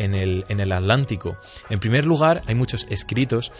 en 0.00 0.14
el, 0.14 0.44
en 0.48 0.60
el 0.60 0.72
Atlántico. 0.72 1.36
En 1.68 1.78
primer 1.78 2.06
lugar, 2.06 2.42
hay 2.46 2.54
muchos 2.54 2.86
escritos 2.90 3.52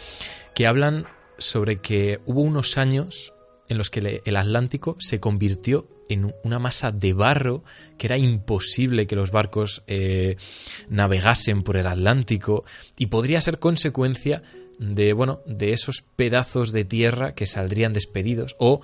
que 0.55 0.67
hablan 0.67 1.07
sobre 1.39 1.81
que 1.81 2.21
hubo 2.27 2.41
unos 2.41 2.79
años 2.79 3.33
en 3.69 3.79
los 3.79 3.89
que 3.91 4.23
el 4.25 4.37
Atlántico 4.37 4.97
se 4.99 5.21
convirtió 5.21 5.87
en 6.09 6.35
una 6.43 6.59
masa 6.59 6.91
de 6.91 7.13
barro 7.13 7.63
que 7.99 8.09
era 8.09 8.19
imposible 8.19 9.07
que 9.07 9.15
los 9.15 9.31
barcos 9.31 9.83
eh, 9.87 10.37
navegasen 10.89 11.63
por 11.63 11.77
el 11.77 11.87
Atlántico 11.87 12.65
y 12.99 13.07
podría 13.07 13.41
ser 13.41 13.59
consecuencia 13.59 14.43
de 14.79 15.13
bueno 15.13 15.41
de 15.47 15.73
esos 15.73 16.03
pedazos 16.17 16.73
de 16.73 16.85
tierra 16.85 17.35
que 17.35 17.47
saldrían 17.47 17.93
despedidos 17.93 18.57
o 18.59 18.81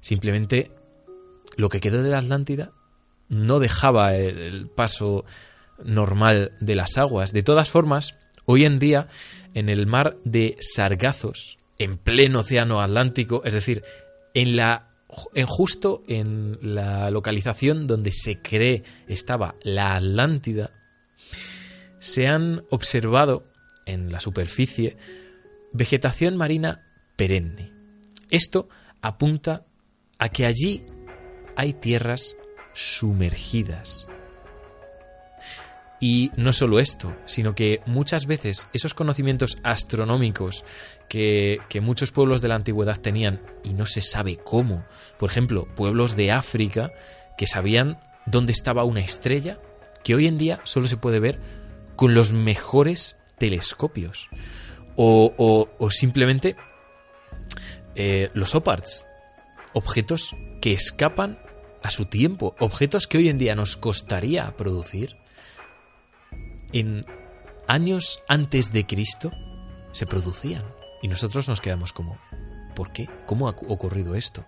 simplemente 0.00 0.70
lo 1.56 1.68
que 1.68 1.80
quedó 1.80 2.02
de 2.02 2.10
la 2.10 2.18
Atlántida 2.18 2.72
no 3.28 3.58
dejaba 3.58 4.16
el 4.16 4.68
paso 4.68 5.24
normal 5.82 6.52
de 6.60 6.74
las 6.74 6.96
aguas. 6.98 7.32
De 7.32 7.42
todas 7.42 7.70
formas, 7.70 8.16
hoy 8.44 8.64
en 8.64 8.78
día, 8.78 9.08
en 9.54 9.68
el 9.68 9.86
mar 9.86 10.16
de 10.24 10.56
Sargazos, 10.60 11.58
en 11.78 11.98
pleno 11.98 12.40
océano 12.40 12.80
Atlántico, 12.80 13.42
es 13.44 13.54
decir, 13.54 13.82
en 14.34 14.56
la 14.56 14.90
en 15.34 15.46
justo 15.46 16.02
en 16.08 16.58
la 16.60 17.10
localización 17.10 17.86
donde 17.86 18.10
se 18.10 18.40
cree 18.40 18.82
estaba 19.06 19.54
la 19.62 19.94
Atlántida, 19.96 20.72
se 22.00 22.26
han 22.26 22.64
observado 22.70 23.44
en 23.86 24.10
la 24.10 24.20
superficie 24.20 24.96
vegetación 25.72 26.36
marina 26.36 26.82
perenne. 27.16 27.72
Esto 28.30 28.68
apunta 29.02 29.66
a 30.18 30.28
que 30.30 30.46
allí 30.46 30.84
hay 31.56 31.74
tierras 31.74 32.36
sumergidas. 32.72 34.06
Y 36.00 36.32
no 36.36 36.52
solo 36.52 36.80
esto, 36.80 37.16
sino 37.24 37.54
que 37.54 37.80
muchas 37.86 38.26
veces 38.26 38.68
esos 38.72 38.94
conocimientos 38.94 39.58
astronómicos 39.62 40.64
que, 41.08 41.60
que, 41.68 41.80
muchos 41.80 42.10
pueblos 42.12 42.42
de 42.42 42.48
la 42.48 42.56
antigüedad 42.56 43.00
tenían 43.00 43.40
y 43.62 43.74
no 43.74 43.86
se 43.86 44.00
sabe 44.00 44.36
cómo, 44.36 44.84
por 45.18 45.30
ejemplo, 45.30 45.66
pueblos 45.76 46.16
de 46.16 46.32
África 46.32 46.90
que 47.38 47.46
sabían 47.46 47.98
dónde 48.26 48.52
estaba 48.52 48.84
una 48.84 49.00
estrella, 49.00 49.58
que 50.02 50.14
hoy 50.14 50.26
en 50.26 50.38
día 50.38 50.60
solo 50.64 50.88
se 50.88 50.96
puede 50.96 51.20
ver 51.20 51.38
con 51.96 52.14
los 52.14 52.32
mejores 52.32 53.16
telescopios. 53.38 54.28
O, 54.96 55.68
o, 55.78 55.90
simplemente 55.90 56.56
eh, 57.96 58.30
los 58.34 58.54
OPARTs, 58.54 59.04
objetos 59.72 60.36
que 60.60 60.72
escapan 60.72 61.38
a 61.82 61.90
su 61.90 62.06
tiempo, 62.06 62.54
objetos 62.60 63.08
que 63.08 63.18
hoy 63.18 63.28
en 63.28 63.38
día 63.38 63.56
nos 63.56 63.76
costaría 63.76 64.56
producir, 64.56 65.16
en 66.74 67.06
años 67.68 68.22
antes 68.28 68.72
de 68.72 68.84
Cristo 68.84 69.30
se 69.92 70.06
producían. 70.06 70.64
Y 71.00 71.08
nosotros 71.08 71.48
nos 71.48 71.60
quedamos 71.60 71.92
como, 71.92 72.18
¿por 72.74 72.92
qué? 72.92 73.08
¿Cómo 73.26 73.48
ha 73.48 73.52
ocurrido 73.52 74.14
esto? 74.14 74.44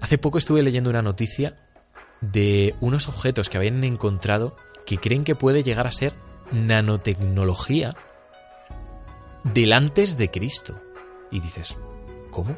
Hace 0.00 0.18
poco 0.18 0.38
estuve 0.38 0.62
leyendo 0.62 0.90
una 0.90 1.02
noticia 1.02 1.54
de 2.20 2.74
unos 2.80 3.08
objetos 3.08 3.48
que 3.48 3.58
habían 3.58 3.84
encontrado 3.84 4.56
que 4.86 4.98
creen 4.98 5.24
que 5.24 5.34
puede 5.34 5.62
llegar 5.62 5.86
a 5.86 5.92
ser 5.92 6.14
nanotecnología 6.50 7.94
del 9.44 9.72
antes 9.74 10.16
de 10.16 10.30
Cristo. 10.30 10.80
Y 11.30 11.40
dices, 11.40 11.76
¿cómo? 12.30 12.56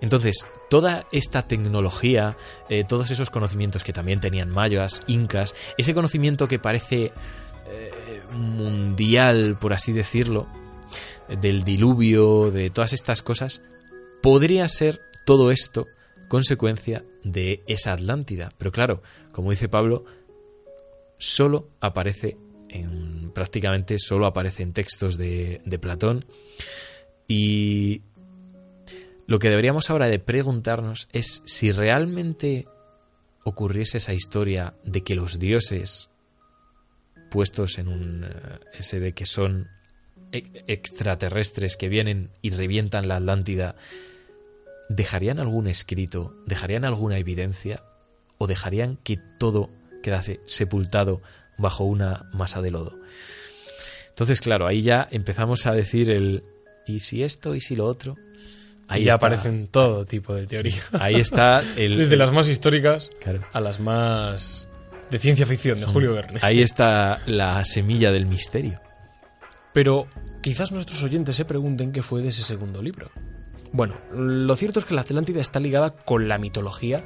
Entonces, 0.00 0.46
toda 0.70 1.06
esta 1.10 1.42
tecnología, 1.48 2.36
eh, 2.68 2.84
todos 2.84 3.10
esos 3.10 3.30
conocimientos 3.30 3.82
que 3.82 3.92
también 3.92 4.20
tenían 4.20 4.50
mayas, 4.50 5.02
incas, 5.06 5.54
ese 5.76 5.94
conocimiento 5.94 6.46
que 6.46 6.58
parece 6.58 7.12
eh, 7.70 8.20
mundial, 8.32 9.58
por 9.60 9.72
así 9.72 9.92
decirlo, 9.92 10.46
del 11.28 11.64
diluvio, 11.64 12.50
de 12.50 12.70
todas 12.70 12.92
estas 12.92 13.22
cosas, 13.22 13.62
podría 14.22 14.66
ser 14.68 15.00
todo 15.24 15.50
esto 15.50 15.86
consecuencia 16.28 17.04
de 17.24 17.62
esa 17.66 17.92
Atlántida. 17.92 18.50
Pero 18.58 18.72
claro, 18.72 19.02
como 19.32 19.50
dice 19.50 19.68
Pablo, 19.68 20.04
solo 21.18 21.68
aparece 21.80 22.36
en 22.68 23.30
prácticamente 23.30 23.98
solo 23.98 24.26
aparece 24.26 24.62
en 24.62 24.72
textos 24.72 25.16
de, 25.16 25.62
de 25.64 25.78
Platón 25.78 26.26
y 27.26 28.02
lo 29.26 29.38
que 29.38 29.48
deberíamos 29.48 29.90
ahora 29.90 30.08
de 30.08 30.18
preguntarnos 30.18 31.08
es 31.12 31.42
si 31.46 31.72
realmente 31.72 32.66
ocurriese 33.44 33.98
esa 33.98 34.12
historia 34.12 34.74
de 34.84 35.02
que 35.02 35.14
los 35.14 35.38
dioses 35.38 36.10
puestos 37.30 37.78
en 37.78 37.88
un 37.88 38.24
eh, 38.24 38.58
ese 38.78 39.00
de 39.00 39.12
que 39.12 39.26
son 39.26 39.68
e- 40.32 40.64
extraterrestres 40.66 41.76
que 41.76 41.88
vienen 41.88 42.30
y 42.42 42.50
revientan 42.50 43.08
la 43.08 43.16
Atlántida 43.16 43.74
dejarían 44.88 45.38
algún 45.38 45.66
escrito, 45.68 46.34
dejarían 46.46 46.84
alguna 46.84 47.18
evidencia 47.18 47.82
o 48.38 48.46
dejarían 48.46 48.96
que 48.96 49.18
todo 49.38 49.70
quedase 50.02 50.40
sepultado 50.46 51.20
bajo 51.58 51.84
una 51.84 52.28
masa 52.32 52.62
de 52.62 52.70
lodo. 52.70 52.96
Entonces, 54.10 54.40
claro, 54.40 54.66
ahí 54.66 54.82
ya 54.82 55.06
empezamos 55.10 55.66
a 55.66 55.72
decir 55.72 56.10
el 56.10 56.42
¿y 56.86 57.00
si 57.00 57.22
esto 57.22 57.54
y 57.54 57.60
si 57.60 57.76
lo 57.76 57.84
otro? 57.86 58.16
Ahí 58.86 59.04
ya 59.04 59.14
aparecen 59.14 59.66
todo 59.66 60.06
tipo 60.06 60.34
de 60.34 60.46
teorías. 60.46 60.82
Ahí 60.92 61.16
está 61.16 61.62
el 61.76 61.96
Desde 61.98 62.16
las 62.16 62.32
más 62.32 62.48
históricas 62.48 63.10
Claro. 63.20 63.44
a 63.52 63.60
las 63.60 63.80
más 63.80 64.67
de 65.10 65.18
ciencia 65.18 65.46
ficción, 65.46 65.80
de 65.80 65.86
Julio 65.86 66.12
Verne. 66.12 66.40
Ahí 66.42 66.60
está 66.60 67.20
la 67.26 67.64
semilla 67.64 68.10
del 68.10 68.26
misterio. 68.26 68.80
Pero 69.72 70.06
quizás 70.42 70.72
nuestros 70.72 71.02
oyentes 71.02 71.36
se 71.36 71.44
pregunten 71.44 71.92
qué 71.92 72.02
fue 72.02 72.22
de 72.22 72.28
ese 72.28 72.42
segundo 72.42 72.82
libro. 72.82 73.10
Bueno, 73.72 73.96
lo 74.12 74.56
cierto 74.56 74.80
es 74.80 74.84
que 74.84 74.94
la 74.94 75.02
Atlántida 75.02 75.40
está 75.40 75.60
ligada 75.60 75.90
con 75.90 76.28
la 76.28 76.38
mitología, 76.38 77.04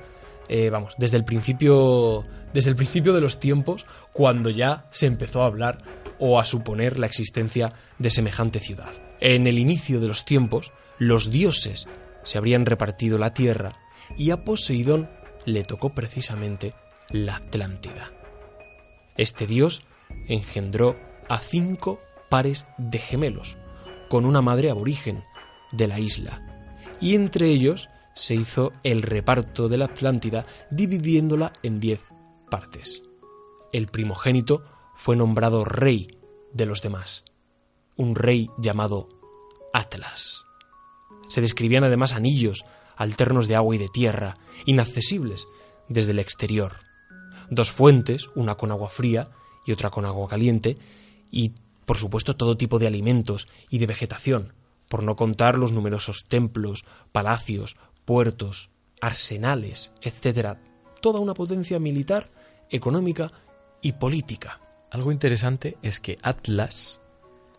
eh, 0.48 0.70
vamos, 0.70 0.94
desde 0.98 1.16
el 1.16 1.24
principio, 1.24 2.24
desde 2.53 2.70
el 2.70 2.76
principio 2.76 3.12
de 3.12 3.20
los 3.20 3.40
tiempos, 3.40 3.86
cuando 4.12 4.50
ya 4.50 4.86
se 4.90 5.07
empezó 5.07 5.42
a 5.42 5.46
hablar 5.46 5.82
o 6.18 6.38
a 6.38 6.44
suponer 6.44 6.98
la 6.98 7.07
existencia 7.07 7.68
de 7.98 8.11
semejante 8.11 8.61
ciudad. 8.61 8.90
En 9.20 9.46
el 9.46 9.59
inicio 9.59 10.00
de 10.00 10.09
los 10.09 10.24
tiempos, 10.24 10.72
los 10.98 11.30
dioses 11.30 11.88
se 12.22 12.38
habrían 12.38 12.66
repartido 12.66 13.18
la 13.18 13.34
tierra 13.34 13.76
y 14.16 14.30
a 14.30 14.44
Poseidón 14.44 15.11
le 15.44 15.64
tocó 15.64 15.90
precisamente 15.94 16.74
la 17.12 17.36
Atlántida. 17.36 18.12
Este 19.16 19.46
dios 19.46 19.84
engendró 20.28 20.96
a 21.28 21.38
cinco 21.38 22.00
pares 22.30 22.66
de 22.78 22.98
gemelos, 22.98 23.58
con 24.08 24.24
una 24.24 24.42
madre 24.42 24.70
aborigen 24.70 25.22
de 25.72 25.88
la 25.88 26.00
isla, 26.00 26.42
y 27.00 27.14
entre 27.14 27.48
ellos 27.48 27.88
se 28.14 28.34
hizo 28.34 28.72
el 28.82 29.02
reparto 29.02 29.68
de 29.68 29.78
la 29.78 29.86
Atlántida 29.86 30.46
dividiéndola 30.70 31.52
en 31.62 31.80
diez 31.80 32.00
partes. 32.50 33.02
El 33.72 33.88
primogénito 33.88 34.64
fue 34.94 35.16
nombrado 35.16 35.64
rey 35.64 36.08
de 36.52 36.66
los 36.66 36.82
demás, 36.82 37.24
un 37.96 38.14
rey 38.14 38.48
llamado 38.58 39.08
Atlas. 39.72 40.44
Se 41.28 41.40
describían 41.40 41.84
además 41.84 42.12
anillos 42.14 42.64
alternos 42.96 43.48
de 43.48 43.56
agua 43.56 43.74
y 43.74 43.78
de 43.78 43.88
tierra, 43.88 44.34
inaccesibles 44.66 45.46
desde 45.88 46.12
el 46.12 46.18
exterior. 46.18 46.91
Dos 47.55 47.70
fuentes, 47.70 48.30
una 48.34 48.55
con 48.55 48.70
agua 48.70 48.88
fría 48.88 49.28
y 49.66 49.72
otra 49.72 49.90
con 49.90 50.07
agua 50.07 50.26
caliente, 50.26 50.78
y 51.30 51.53
por 51.84 51.98
supuesto 51.98 52.34
todo 52.34 52.57
tipo 52.57 52.78
de 52.78 52.86
alimentos 52.86 53.46
y 53.68 53.76
de 53.76 53.86
vegetación, 53.86 54.55
por 54.88 55.03
no 55.03 55.16
contar 55.16 55.59
los 55.59 55.70
numerosos 55.70 56.24
templos, 56.24 56.86
palacios, 57.12 57.76
puertos, 58.07 58.70
arsenales, 59.03 59.92
etc. 60.00 60.57
Toda 61.03 61.20
una 61.20 61.34
potencia 61.34 61.78
militar, 61.78 62.30
económica 62.70 63.30
y 63.82 63.92
política. 63.92 64.59
Algo 64.90 65.12
interesante 65.12 65.76
es 65.82 66.00
que 66.00 66.16
Atlas 66.22 67.00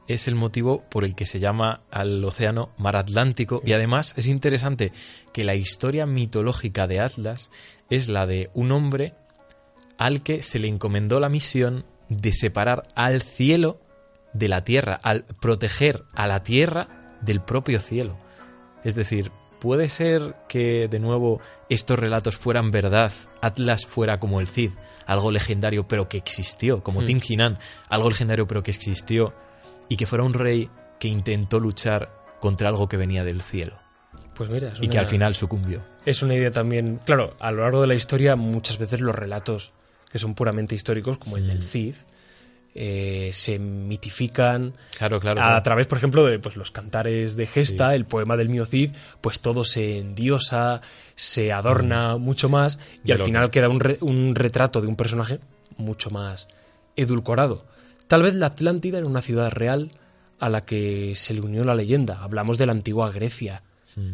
es 0.08 0.28
el 0.28 0.34
motivo 0.34 0.86
por 0.89 1.04
el 1.04 1.14
que 1.14 1.28
se 1.28 1.39
llama 1.39 1.82
al 1.91 2.26
océano 2.26 2.72
Mar 2.78 2.96
Atlántico 2.96 3.62
y 3.64 3.74
además 3.74 4.16
es 4.18 4.26
interesante 4.26 4.91
que 5.34 5.44
la 5.44 5.54
historia 5.54 6.08
mitológica 6.08 6.88
de 6.88 7.00
Atlas 7.00 7.52
es 7.91 8.10
la 8.10 8.26
de 8.26 8.50
un 8.56 8.72
hombre 8.72 9.14
al 10.04 10.22
que 10.22 10.43
se 10.43 10.60
le 10.60 10.68
encomendó 10.68 11.22
la 11.22 11.30
misión 11.30 11.86
de 12.10 12.34
separar 12.34 12.84
al 12.93 13.22
cielo 13.22 13.80
de 14.34 14.49
la 14.49 14.66
tierra, 14.66 14.99
al 15.01 15.24
proteger 15.39 16.04
a 16.14 16.28
la 16.28 16.43
tierra 16.43 16.89
del 17.22 17.39
propio 17.39 17.80
cielo. 17.80 18.18
Es 18.84 18.95
decir, 18.95 19.32
puede 19.62 19.88
ser 19.88 20.36
que 20.49 20.89
de 20.89 20.99
nuevo 20.99 21.39
estos 21.70 21.97
relatos 21.97 22.36
fueran 22.36 22.70
verdad, 22.70 23.14
Atlas 23.39 23.86
fuera 23.86 24.20
como 24.20 24.41
el 24.41 24.47
Cid, 24.47 24.72
algo 25.06 25.32
legendario 25.32 25.88
pero 25.88 26.10
que 26.10 26.18
existió, 26.18 26.84
como 26.84 26.99
Hmm. 26.99 27.06
Tim 27.06 27.22
Hinan, 27.26 27.58
algo 27.88 28.10
legendario 28.10 28.45
pero 28.45 28.62
que 28.62 28.72
existió, 28.72 29.34
y 29.88 29.95
que 29.95 30.06
fuera 30.06 30.26
un 30.26 30.34
rey 30.34 30.70
que 30.99 31.08
intentó 31.08 31.62
luchar 31.62 32.12
contra 32.41 32.68
algo 32.68 32.89
que 32.89 32.97
venía 32.97 33.24
del 33.24 33.41
cielo 33.41 33.78
Pues 34.36 34.49
mira, 34.49 34.74
es 34.74 34.82
y 34.82 34.89
que 34.89 34.99
al 34.99 35.06
final 35.06 35.34
sucumbió. 35.34 35.82
Es 36.06 36.22
una 36.24 36.36
idea 36.36 36.51
también. 36.51 36.99
Claro, 37.06 37.38
a 37.39 37.54
lo 37.54 37.62
largo 37.62 37.80
de 37.80 37.88
la 37.88 37.95
historia, 37.95 38.36
muchas 38.36 38.78
veces 38.78 38.99
los 38.99 39.16
relatos 39.16 39.72
que 40.14 40.20
son 40.20 40.34
puramente 40.36 40.76
históricos, 40.76 41.18
como 41.18 41.36
el 41.36 41.47
del 41.47 41.61
Cid, 41.64 41.95
eh, 42.76 43.30
se 43.34 43.59
mitifican 43.59 44.74
Claro, 44.97 45.20
claro. 45.20 45.43
a 45.43 45.61
través, 45.61 45.86
por 45.88 45.97
ejemplo, 45.97 46.26
de 46.26 46.39
pues, 46.39 46.55
los 46.55 46.72
cantares 46.72 47.36
de 47.36 47.45
Gesta, 47.45 47.93
el 47.93 48.05
poema 48.05 48.38
del 48.38 48.49
mío 48.49 48.66
Cid, 48.66 48.91
pues 49.22 49.41
todo 49.41 49.64
se 49.66 49.97
endiosa, 49.99 50.82
se 51.16 51.51
adorna 51.51 52.18
mucho 52.18 52.49
más 52.49 52.80
y 53.03 53.07
De 53.07 53.14
al 53.14 53.24
final 53.24 53.49
queda 53.51 53.70
un, 53.70 53.80
re- 53.80 53.97
un 54.01 54.34
retrato 54.36 54.82
de 54.82 54.88
un 54.88 54.95
personaje 54.95 55.39
mucho 55.78 56.09
más 56.09 56.47
edulcorado. 56.95 57.66
Tal 58.07 58.24
vez 58.24 58.34
la 58.36 58.47
Atlántida 58.47 58.97
era 58.99 59.07
una 59.07 59.22
ciudad 59.22 59.51
real 59.51 59.91
a 60.39 60.49
la 60.49 60.61
que 60.61 61.14
se 61.16 61.34
le 61.34 61.41
unió 61.41 61.64
la 61.64 61.76
leyenda. 61.76 62.24
Hablamos 62.24 62.57
de 62.57 62.66
la 62.66 62.72
antigua 62.72 63.11
Grecia. 63.11 63.64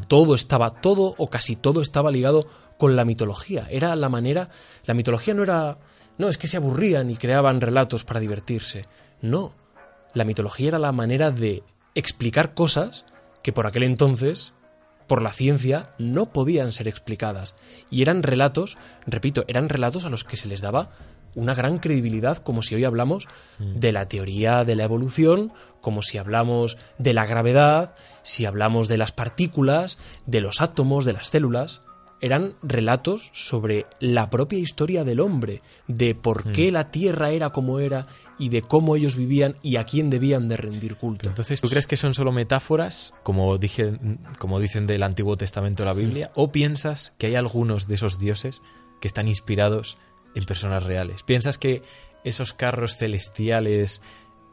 Todo 0.10 0.36
estaba, 0.36 0.82
todo 0.82 1.16
o 1.18 1.30
casi 1.30 1.56
todo 1.56 1.82
estaba 1.82 2.12
ligado 2.12 2.46
con 2.78 2.96
la 2.98 3.06
mitología. 3.06 3.68
Era 3.72 3.96
la 3.96 4.10
manera. 4.10 4.50
La 4.86 4.94
mitología 4.94 5.34
no 5.34 5.44
era. 5.44 5.78
No, 6.20 6.28
es 6.28 6.38
que 6.38 6.48
se 6.48 6.58
aburrían 6.58 7.10
y 7.10 7.16
creaban 7.16 7.62
relatos 7.62 8.04
para 8.04 8.20
divertirse. 8.20 8.86
No. 9.22 9.54
La 10.14 10.26
mitología 10.26 10.68
era 10.68 10.78
la 10.78 10.92
manera 10.92 11.32
de 11.32 11.64
explicar 11.96 12.54
cosas 12.54 13.06
que 13.42 13.54
por 13.54 13.66
aquel 13.66 13.84
entonces, 13.84 14.54
por 15.08 15.22
la 15.22 15.32
ciencia, 15.32 15.96
no 15.98 16.34
podían 16.34 16.74
ser 16.74 16.90
explicadas. 16.90 17.56
Y 17.90 18.02
eran 18.02 18.22
relatos, 18.22 18.78
repito, 19.08 19.46
eran 19.48 19.70
relatos 19.70 20.04
a 20.04 20.10
los 20.10 20.26
que 20.26 20.36
se 20.36 20.50
les 20.50 20.60
daba 20.60 20.92
una 21.36 21.54
gran 21.54 21.80
credibilidad, 21.80 22.38
como 22.38 22.64
si 22.64 22.76
hoy 22.76 22.84
hablamos 22.84 23.28
de 23.60 23.92
la 23.92 24.08
teoría 24.08 24.66
de 24.66 24.76
la 24.76 24.84
evolución, 24.84 25.54
como 25.80 26.02
si 26.02 26.18
hablamos 26.18 26.78
de 26.98 27.14
la 27.14 27.26
gravedad, 27.26 27.96
si 28.24 28.46
hablamos 28.46 28.90
de 28.90 28.98
las 28.98 29.14
partículas, 29.14 29.98
de 30.26 30.42
los 30.42 30.60
átomos, 30.60 31.06
de 31.06 31.14
las 31.14 31.28
células. 31.28 31.82
Eran 32.22 32.56
relatos 32.62 33.30
sobre 33.34 33.86
la 34.00 34.30
propia 34.30 34.60
historia 34.60 35.04
del 35.06 35.20
hombre, 35.22 35.62
de 35.88 36.16
por 36.16 36.52
qué 36.52 36.72
la 36.72 36.92
Tierra 36.92 37.30
era 37.32 37.52
como 37.52 37.80
era 37.80 38.08
y 38.38 38.50
de 38.50 38.62
cómo 38.62 38.96
ellos 38.96 39.16
vivían 39.16 39.56
y 39.62 39.78
a 39.78 39.86
quién 39.86 40.10
debían 40.10 40.48
de 40.50 40.58
rendir 40.58 40.96
culto. 40.98 41.30
Entonces, 41.30 41.62
¿tú 41.62 41.70
crees 41.70 41.88
que 41.88 41.98
son 41.98 42.14
solo 42.14 42.32
metáforas, 42.32 43.14
como, 43.24 43.58
dije, 43.58 43.98
como 44.38 44.60
dicen 44.60 44.86
del 44.88 45.04
Antiguo 45.04 45.38
Testamento 45.38 45.84
de 45.84 45.88
la 45.88 45.94
Biblia? 45.94 46.32
¿O 46.36 46.52
piensas 46.52 47.14
que 47.18 47.28
hay 47.28 47.36
algunos 47.36 47.88
de 47.88 47.96
esos 47.96 48.20
dioses 48.20 48.62
que 49.02 49.08
están 49.08 49.28
inspirados 49.30 49.98
en 50.36 50.44
personas 50.46 50.84
reales? 50.84 51.24
¿Piensas 51.24 51.58
que 51.58 51.82
esos 52.26 52.54
carros 52.54 52.98
celestiales 52.98 54.02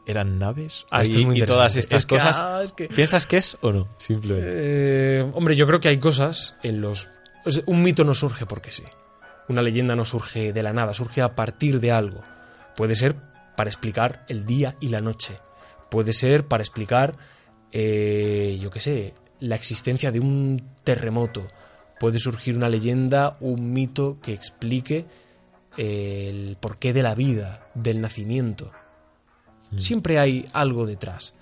eran 0.06 0.38
naves? 0.38 0.86
Ah, 0.90 1.02
esto 1.02 1.18
y, 1.18 1.22
es 1.22 1.26
muy 1.26 1.38
y 1.42 1.44
todas 1.44 1.74
estas 1.76 2.00
Es 2.00 2.06
que, 2.06 2.14
cosas. 2.16 2.36
ah, 2.40 2.60
es 2.64 2.72
que- 2.72 2.86
¿Piensas 2.88 3.26
que 3.26 3.38
es 3.38 3.56
o 3.60 3.72
no? 3.72 3.88
Simplemente. 3.98 4.50
Eh, 4.52 5.30
hombre, 5.34 5.56
yo 5.56 5.66
creo 5.66 5.80
que 5.80 5.88
hay 5.88 5.98
cosas 5.98 6.56
en 6.62 6.80
los... 6.80 7.08
un 7.66 7.82
mito 7.82 8.04
no 8.04 8.14
surge 8.14 8.46
porque 8.46 8.70
sí. 8.70 8.84
Una 9.48 9.62
leyenda 9.62 9.94
no 9.94 10.04
surge 10.04 10.52
de 10.52 10.62
la 10.62 10.72
nada, 10.72 10.92
surge 10.92 11.22
a 11.22 11.34
partir 11.34 11.80
de 11.80 11.92
algo. 11.92 12.22
Puede 12.76 12.94
ser 12.96 13.16
para 13.56 13.70
explicar 13.70 14.24
el 14.28 14.44
día 14.44 14.76
y 14.80 14.88
la 14.88 15.00
noche. 15.00 15.38
Puede 15.90 16.12
ser 16.12 16.46
para 16.46 16.62
explicar, 16.62 17.16
eh, 17.72 18.58
yo 18.60 18.70
qué 18.70 18.80
sé, 18.80 19.14
la 19.40 19.54
existencia 19.54 20.10
de 20.10 20.20
un 20.20 20.62
terremoto. 20.82 21.46
Puede 22.00 22.18
surgir 22.18 22.56
una 22.56 22.68
leyenda, 22.68 23.36
un 23.40 23.72
mito 23.72 24.18
que 24.20 24.32
explique 24.32 25.06
eh, 25.76 26.28
el 26.28 26.56
porqué 26.60 26.92
de 26.92 27.02
la 27.02 27.14
vida, 27.14 27.68
del 27.74 28.00
nacimiento. 28.00 28.72
Siempre 29.76 30.18
hay 30.18 30.44
algo 30.52 30.86
detrás. 30.86 31.34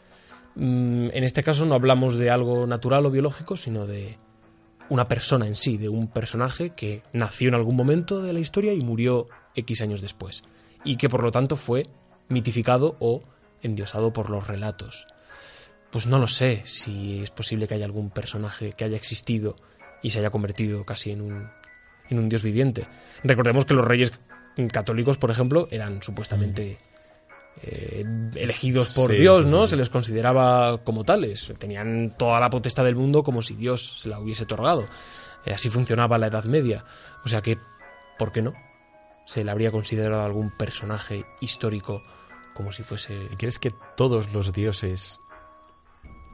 Mm, 0.57 1.09
En 1.13 1.25
este 1.25 1.43
caso 1.43 1.67
no 1.67 1.75
hablamos 1.75 2.17
de 2.17 2.31
algo 2.31 2.67
natural 2.67 3.07
o 3.07 3.11
biológico, 3.11 3.57
sino 3.57 3.87
de 3.87 4.19
una 4.89 5.07
persona 5.07 5.47
en 5.47 5.57
sí, 5.57 5.77
de 5.77 5.89
un 5.89 6.09
personaje 6.09 6.71
que 6.71 7.03
nació 7.13 7.49
en 7.49 7.55
algún 7.55 7.77
momento 7.77 8.23
de 8.23 8.33
la 8.33 8.41
historia 8.41 8.73
y 8.73 8.81
murió 8.81 9.29
X 9.55 9.81
años 9.83 10.01
después, 10.01 10.43
y 10.85 10.97
que 10.97 11.09
por 11.09 11.23
lo 11.23 11.33
tanto 11.33 11.57
fue 11.57 11.85
mitificado 12.29 12.97
o 13.01 13.23
endiosado 13.63 14.13
por 14.13 14.31
los 14.31 14.47
relatos. 14.47 15.07
pues 15.91 16.09
no 16.09 16.19
lo 16.19 16.27
sé 16.27 16.63
si 16.65 17.23
es 17.23 17.31
posible 17.31 17.69
que 17.69 17.75
haya 17.75 17.85
algún 17.85 18.11
personaje 18.11 18.73
que 18.73 18.85
haya 18.85 18.97
existido 18.97 19.55
y 20.03 20.11
se 20.11 20.19
haya 20.19 20.31
convertido 20.31 20.85
casi 20.85 21.13
en 21.13 21.21
un, 21.21 21.49
en 22.11 22.19
un 22.19 22.29
dios 22.29 22.43
viviente. 22.43 22.89
Recordemos 23.23 23.65
que 23.65 23.75
los 23.75 23.85
reyes 23.85 24.13
católicos, 24.73 25.19
por 25.19 25.31
ejemplo, 25.31 25.69
eran 25.71 26.03
supuestamente 26.03 26.79
eh, 27.63 28.05
elegidos 28.35 28.91
por 28.95 29.11
Sí, 29.13 29.19
Dios, 29.19 29.47
¿no? 29.47 29.67
sí. 29.67 29.71
Se 29.71 29.77
les 29.77 29.89
consideraba 29.91 30.79
como 30.85 31.05
tales. 31.05 31.53
Tenían 31.59 32.15
toda 32.19 32.41
la 32.41 32.51
potestad 32.51 32.85
del 32.85 32.97
mundo 32.97 33.23
como 33.23 33.43
si 33.43 33.55
Dios 33.55 34.01
se 34.03 34.09
la 34.09 34.19
hubiese 34.19 34.45
otorgado. 34.45 34.87
Eh, 35.47 35.53
así 35.55 35.71
funcionaba 35.71 36.19
la 36.19 36.27
Edad 36.29 36.45
Media. 36.45 36.85
O 37.25 37.29
sea 37.29 37.41
que, 37.43 37.59
¿por 38.19 38.33
qué 38.33 38.43
no? 38.43 38.53
Se 39.27 39.43
le 39.45 39.51
habría 39.51 39.71
considerado 39.71 40.23
algún 40.23 40.51
personaje 40.51 41.25
histórico 41.41 42.03
como 42.55 42.73
si 42.73 42.83
fuese... 42.83 43.29
¿Y 43.33 43.37
¿Crees 43.37 43.59
que 43.59 43.71
todos 43.97 44.33
los 44.33 44.53
dioses 44.53 45.19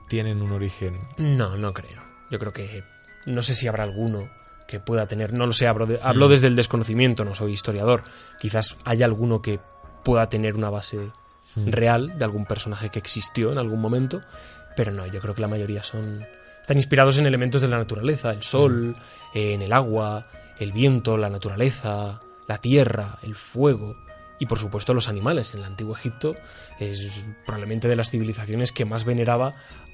tienen 0.09 0.43
un 0.43 0.53
origen? 0.53 0.99
No, 1.17 1.57
no 1.57 1.73
creo. 1.73 2.03
Yo 2.31 2.39
creo 2.39 2.53
que 2.53 2.83
no 3.27 3.43
sé 3.43 3.55
si 3.55 3.69
habrá 3.69 3.85
alguno 3.85 4.29
que 4.67 4.81
pueda 4.81 5.07
tener, 5.07 5.33
no 5.33 5.47
lo 5.47 5.53
sé, 5.53 5.67
hablo, 5.67 5.87
de- 5.87 5.99
hablo 6.03 6.29
desde 6.29 6.47
el 6.47 6.57
desconocimiento, 6.57 7.25
no 7.25 7.35
soy 7.35 7.53
historiador. 7.53 8.05
Quizás 8.39 8.77
haya 8.85 9.05
alguno 9.07 9.43
que 9.43 9.61
pueda 10.03 10.29
tener 10.29 10.57
una 10.57 10.71
base 10.71 11.11
real 11.57 12.17
de 12.19 12.25
algún 12.25 12.47
personaje 12.47 12.91
que 12.91 12.99
existió 12.99 13.53
en 13.53 13.59
algún 13.59 13.81
momento, 13.81 14.23
pero 14.77 14.93
no, 14.93 15.07
yo 15.07 15.21
creo 15.21 15.35
que 15.35 15.43
la 15.43 15.49
mayoría 15.49 15.83
son 15.83 16.25
están 16.61 16.77
inspirados 16.77 17.19
en 17.19 17.27
elementos 17.27 17.63
de 17.63 17.69
la 17.69 17.79
naturaleza, 17.79 18.31
el 18.31 18.43
sol, 18.43 18.95
eh, 19.35 19.55
en 19.55 19.63
el 19.63 19.73
agua, 19.73 20.29
el 20.61 20.71
viento, 20.71 21.17
la 21.17 21.29
naturaleza, 21.29 22.21
la 22.47 22.59
tierra, 22.59 23.19
el 23.23 23.35
fuego 23.35 23.97
y 24.39 24.47
por 24.47 24.59
supuesto 24.59 24.95
los 24.95 25.09
animales. 25.09 25.53
En 25.53 25.61
el 25.61 25.67
antiguo 25.67 25.97
Egipto 25.97 26.37
es 26.79 27.11
probablemente 27.45 27.89
de 27.89 27.97
las 27.97 28.11
civilizaciones 28.11 28.71
que 28.71 28.85
más 28.85 29.05
veneraba 29.05 29.53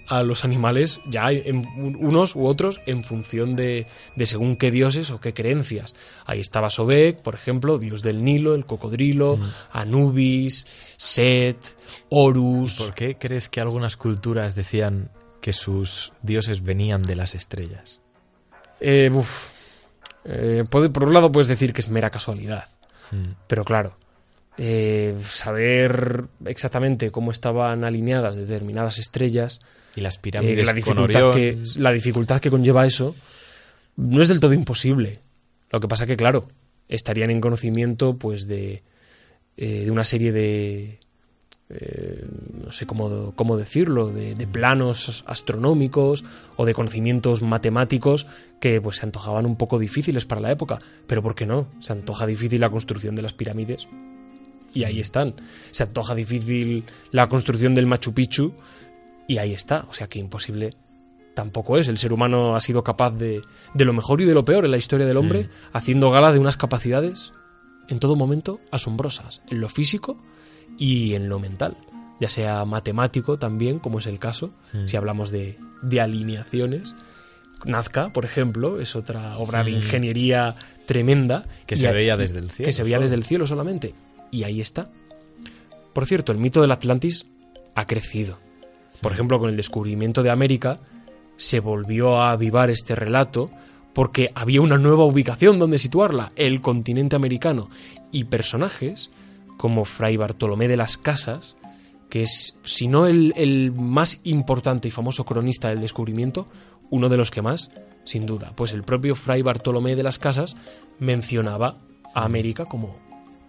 a 0.08 0.22
los 0.22 0.44
animales, 0.44 1.00
ya 1.08 1.30
en 1.30 1.66
unos 1.76 2.36
u 2.36 2.46
otros, 2.46 2.80
en 2.86 3.02
función 3.04 3.56
de, 3.56 3.86
de 4.14 4.26
según 4.26 4.56
qué 4.56 4.70
dioses 4.70 5.10
o 5.10 5.20
qué 5.20 5.34
creencias. 5.34 5.94
Ahí 6.24 6.40
estaba 6.40 6.70
Sobek, 6.70 7.20
por 7.22 7.34
ejemplo, 7.34 7.78
dios 7.78 8.02
del 8.02 8.24
Nilo, 8.24 8.54
el 8.54 8.66
cocodrilo, 8.66 9.38
Anubis, 9.72 10.66
Set, 10.96 11.58
Horus. 12.08 12.74
¿Por 12.74 12.94
qué 12.94 13.16
crees 13.16 13.48
que 13.48 13.60
algunas 13.60 13.96
culturas 13.96 14.54
decían 14.54 15.10
que 15.40 15.52
sus 15.52 16.12
dioses 16.22 16.62
venían 16.62 17.02
de 17.02 17.16
las 17.16 17.34
estrellas? 17.34 18.00
Eh, 18.80 19.10
uf. 19.12 19.48
Eh, 20.24 20.64
por 20.70 21.04
un 21.04 21.14
lado 21.14 21.30
puedes 21.30 21.46
decir 21.48 21.72
que 21.72 21.80
es 21.80 21.88
mera 21.88 22.10
casualidad, 22.10 22.64
Mm. 23.12 23.34
pero 23.46 23.62
claro, 23.62 23.94
eh, 24.58 25.16
saber 25.22 26.24
exactamente 26.44 27.12
cómo 27.12 27.30
estaban 27.30 27.84
alineadas 27.84 28.34
determinadas 28.34 28.98
estrellas, 28.98 29.60
Y 29.96 30.00
las 30.02 30.16
eh, 30.16 30.20
pirámides 30.22 30.64
la, 30.64 30.72
con 30.72 30.76
dificultad 30.76 31.30
que, 31.32 31.58
la 31.76 31.92
dificultad 31.92 32.40
que 32.40 32.50
conlleva 32.50 32.86
eso, 32.86 33.16
no 33.96 34.22
es 34.22 34.28
del 34.28 34.38
todo 34.38 34.52
imposible. 34.52 35.18
Lo 35.72 35.80
que 35.80 35.88
pasa 35.88 36.06
que, 36.06 36.16
claro, 36.16 36.46
estarían 36.88 37.30
en 37.30 37.40
conocimiento 37.40 38.14
pues 38.14 38.46
de, 38.46 38.82
eh, 39.56 39.84
de 39.84 39.90
una 39.90 40.04
serie 40.04 40.30
de... 40.32 40.98
eh, 41.70 42.24
no 42.64 42.72
sé 42.72 42.86
cómo, 42.86 43.32
cómo 43.34 43.56
decirlo, 43.56 44.08
de, 44.10 44.34
de 44.34 44.46
planos 44.46 45.24
astronómicos 45.26 46.24
o 46.56 46.64
de 46.64 46.74
conocimientos 46.74 47.42
matemáticos 47.42 48.26
que 48.60 48.80
pues 48.80 48.98
se 48.98 49.06
antojaban 49.06 49.46
un 49.46 49.56
poco 49.56 49.78
difíciles 49.78 50.24
para 50.24 50.40
la 50.40 50.52
época. 50.52 50.78
Pero 51.06 51.22
¿por 51.22 51.34
qué 51.34 51.46
no? 51.46 51.66
Se 51.80 51.92
antoja 51.92 52.26
difícil 52.26 52.60
la 52.60 52.70
construcción 52.70 53.16
de 53.16 53.22
las 53.22 53.32
pirámides 53.32 53.88
y 54.72 54.84
ahí 54.84 55.00
están. 55.00 55.34
Se 55.70 55.82
antoja 55.82 56.14
difícil 56.14 56.84
la 57.10 57.28
construcción 57.28 57.74
del 57.74 57.86
Machu 57.86 58.12
Picchu 58.12 58.52
y 59.26 59.38
ahí 59.38 59.52
está. 59.52 59.86
O 59.90 59.94
sea 59.94 60.06
que 60.08 60.18
imposible 60.18 60.74
tampoco 61.34 61.76
es. 61.78 61.88
El 61.88 61.98
ser 61.98 62.12
humano 62.12 62.56
ha 62.56 62.60
sido 62.60 62.82
capaz 62.82 63.10
de, 63.12 63.42
de 63.74 63.84
lo 63.84 63.92
mejor 63.92 64.20
y 64.20 64.24
de 64.24 64.34
lo 64.34 64.44
peor 64.44 64.64
en 64.64 64.70
la 64.70 64.76
historia 64.78 65.06
del 65.06 65.16
hombre, 65.16 65.48
haciendo 65.72 66.10
gala 66.10 66.32
de 66.32 66.38
unas 66.38 66.56
capacidades 66.56 67.32
en 67.88 67.98
todo 68.00 68.16
momento 68.16 68.58
asombrosas, 68.70 69.40
en 69.48 69.60
lo 69.60 69.68
físico 69.68 70.16
y 70.78 71.14
en 71.14 71.28
lo 71.28 71.38
mental. 71.38 71.76
Ya 72.18 72.30
sea 72.30 72.64
matemático 72.64 73.38
también, 73.38 73.78
como 73.78 73.98
es 73.98 74.06
el 74.06 74.18
caso, 74.18 74.50
si 74.86 74.96
hablamos 74.96 75.30
de, 75.30 75.58
de 75.82 76.00
alineaciones. 76.00 76.94
Nazca, 77.64 78.08
por 78.10 78.24
ejemplo, 78.24 78.80
es 78.80 78.96
otra 78.96 79.36
obra 79.38 79.62
de 79.64 79.72
ingeniería 79.72 80.54
tremenda. 80.86 81.44
Que 81.66 81.76
se 81.76 81.88
a- 81.88 81.92
veía 81.92 82.16
desde 82.16 82.38
el 82.38 82.50
cielo 82.50 82.66
Que 82.68 82.72
se 82.72 82.82
veía 82.82 82.96
solo. 82.96 83.02
desde 83.02 83.14
el 83.16 83.24
cielo 83.24 83.46
solamente. 83.46 83.94
Y 84.30 84.44
ahí 84.44 84.60
está. 84.62 84.88
Por 85.92 86.06
cierto, 86.06 86.32
el 86.32 86.38
mito 86.38 86.60
del 86.62 86.72
Atlantis 86.72 87.26
ha 87.74 87.86
crecido. 87.86 88.38
Por 89.00 89.12
ejemplo, 89.12 89.38
con 89.38 89.50
el 89.50 89.56
descubrimiento 89.56 90.22
de 90.22 90.30
América 90.30 90.78
se 91.36 91.60
volvió 91.60 92.20
a 92.20 92.32
avivar 92.32 92.70
este 92.70 92.94
relato 92.94 93.50
porque 93.94 94.30
había 94.34 94.60
una 94.60 94.76
nueva 94.76 95.04
ubicación 95.04 95.58
donde 95.58 95.78
situarla, 95.78 96.32
el 96.36 96.60
continente 96.60 97.16
americano, 97.16 97.70
y 98.12 98.24
personajes 98.24 99.10
como 99.56 99.86
Fray 99.86 100.18
Bartolomé 100.18 100.68
de 100.68 100.76
las 100.76 100.98
Casas, 100.98 101.56
que 102.10 102.22
es, 102.22 102.56
si 102.62 102.88
no 102.88 103.06
el, 103.06 103.32
el 103.36 103.72
más 103.72 104.20
importante 104.24 104.88
y 104.88 104.90
famoso 104.90 105.24
cronista 105.24 105.70
del 105.70 105.80
descubrimiento, 105.80 106.46
uno 106.90 107.08
de 107.08 107.16
los 107.16 107.30
que 107.30 107.42
más, 107.42 107.70
sin 108.04 108.26
duda, 108.26 108.52
pues 108.54 108.72
el 108.72 108.82
propio 108.82 109.14
Fray 109.14 109.42
Bartolomé 109.42 109.96
de 109.96 110.02
las 110.02 110.18
Casas 110.18 110.56
mencionaba 110.98 111.78
a 112.14 112.24
América 112.24 112.66
como 112.66 112.96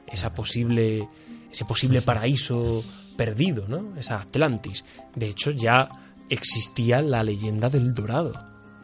esa 0.07 0.33
posible, 0.33 1.07
ese 1.51 1.65
posible 1.65 2.01
paraíso 2.01 2.83
perdido, 3.17 3.65
¿no? 3.67 3.97
Esa 3.97 4.21
Atlantis. 4.21 4.85
De 5.15 5.27
hecho, 5.27 5.51
ya 5.51 5.89
existía 6.29 7.01
la 7.01 7.23
leyenda 7.23 7.69
del 7.69 7.93
Dorado. 7.93 8.33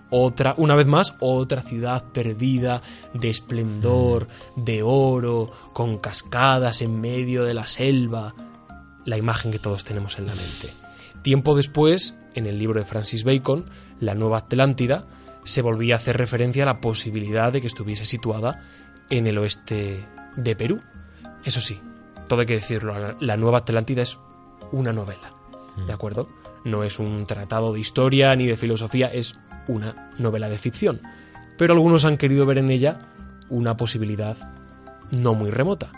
Otra, 0.10 0.54
una 0.58 0.76
vez 0.76 0.86
más, 0.86 1.16
otra 1.22 1.62
ciudad 1.62 2.12
perdida 2.12 2.82
de 3.14 3.30
esplendor, 3.30 4.28
de 4.56 4.84
oro, 4.84 5.52
con 5.74 5.98
cascadas 5.98 6.82
en 6.82 7.00
medio 7.02 7.44
de 7.44 7.54
la 7.54 7.66
selva. 7.66 8.36
La 9.06 9.18
imagen 9.18 9.52
que 9.52 9.60
todos 9.60 9.84
tenemos 9.84 10.20
en 10.20 10.28
la 10.28 10.36
mente. 10.36 10.70
Tiempo 11.24 11.56
después, 11.56 12.16
en 12.36 12.46
el 12.46 12.60
libro 12.60 12.80
de 12.80 12.86
Francis 12.86 13.24
Bacon, 13.24 13.66
La 14.00 14.14
Nueva 14.14 14.40
Atlántida, 14.40 15.08
se 15.46 15.62
volvía 15.62 15.96
a 15.96 15.98
hacer 15.98 16.18
referencia 16.18 16.64
a 16.64 16.68
la 16.68 16.82
posibilidad 16.82 17.52
de 17.52 17.62
que 17.62 17.68
estuviese 17.68 18.06
situada 18.06 18.62
en 19.10 19.26
el 19.28 19.38
oeste 19.38 20.06
de 20.36 20.56
Perú. 20.56 20.82
Eso 21.44 21.60
sí, 21.60 21.80
todo 22.28 22.42
hay 22.42 22.46
que 22.46 22.56
decirlo, 22.56 23.16
la- 23.20 23.38
Nueva 23.38 23.60
Atlántida 23.60 24.02
es 24.02 24.18
una 24.72 24.94
novela, 24.94 25.34
¿de 25.88 25.94
acuerdo? 25.94 26.30
No 26.66 26.84
es 26.84 27.00
un 27.00 27.26
tratado 27.26 27.74
de 27.74 27.80
historia 27.80 28.36
ni 28.36 28.48
de 28.48 28.56
filosofía, 28.58 29.08
es 29.08 29.36
una 29.68 30.12
novela 30.18 30.50
de 30.50 30.58
ficción. 30.58 31.02
Pero 31.58 31.74
algunos 31.74 32.06
han 32.06 32.18
querido 32.18 32.46
ver 32.46 32.58
en 32.58 32.72
ella 32.72 33.00
una 33.50 33.76
posibilidad 33.78 34.38
no 35.12 35.34
muy 35.34 35.52
remota. 35.52 35.92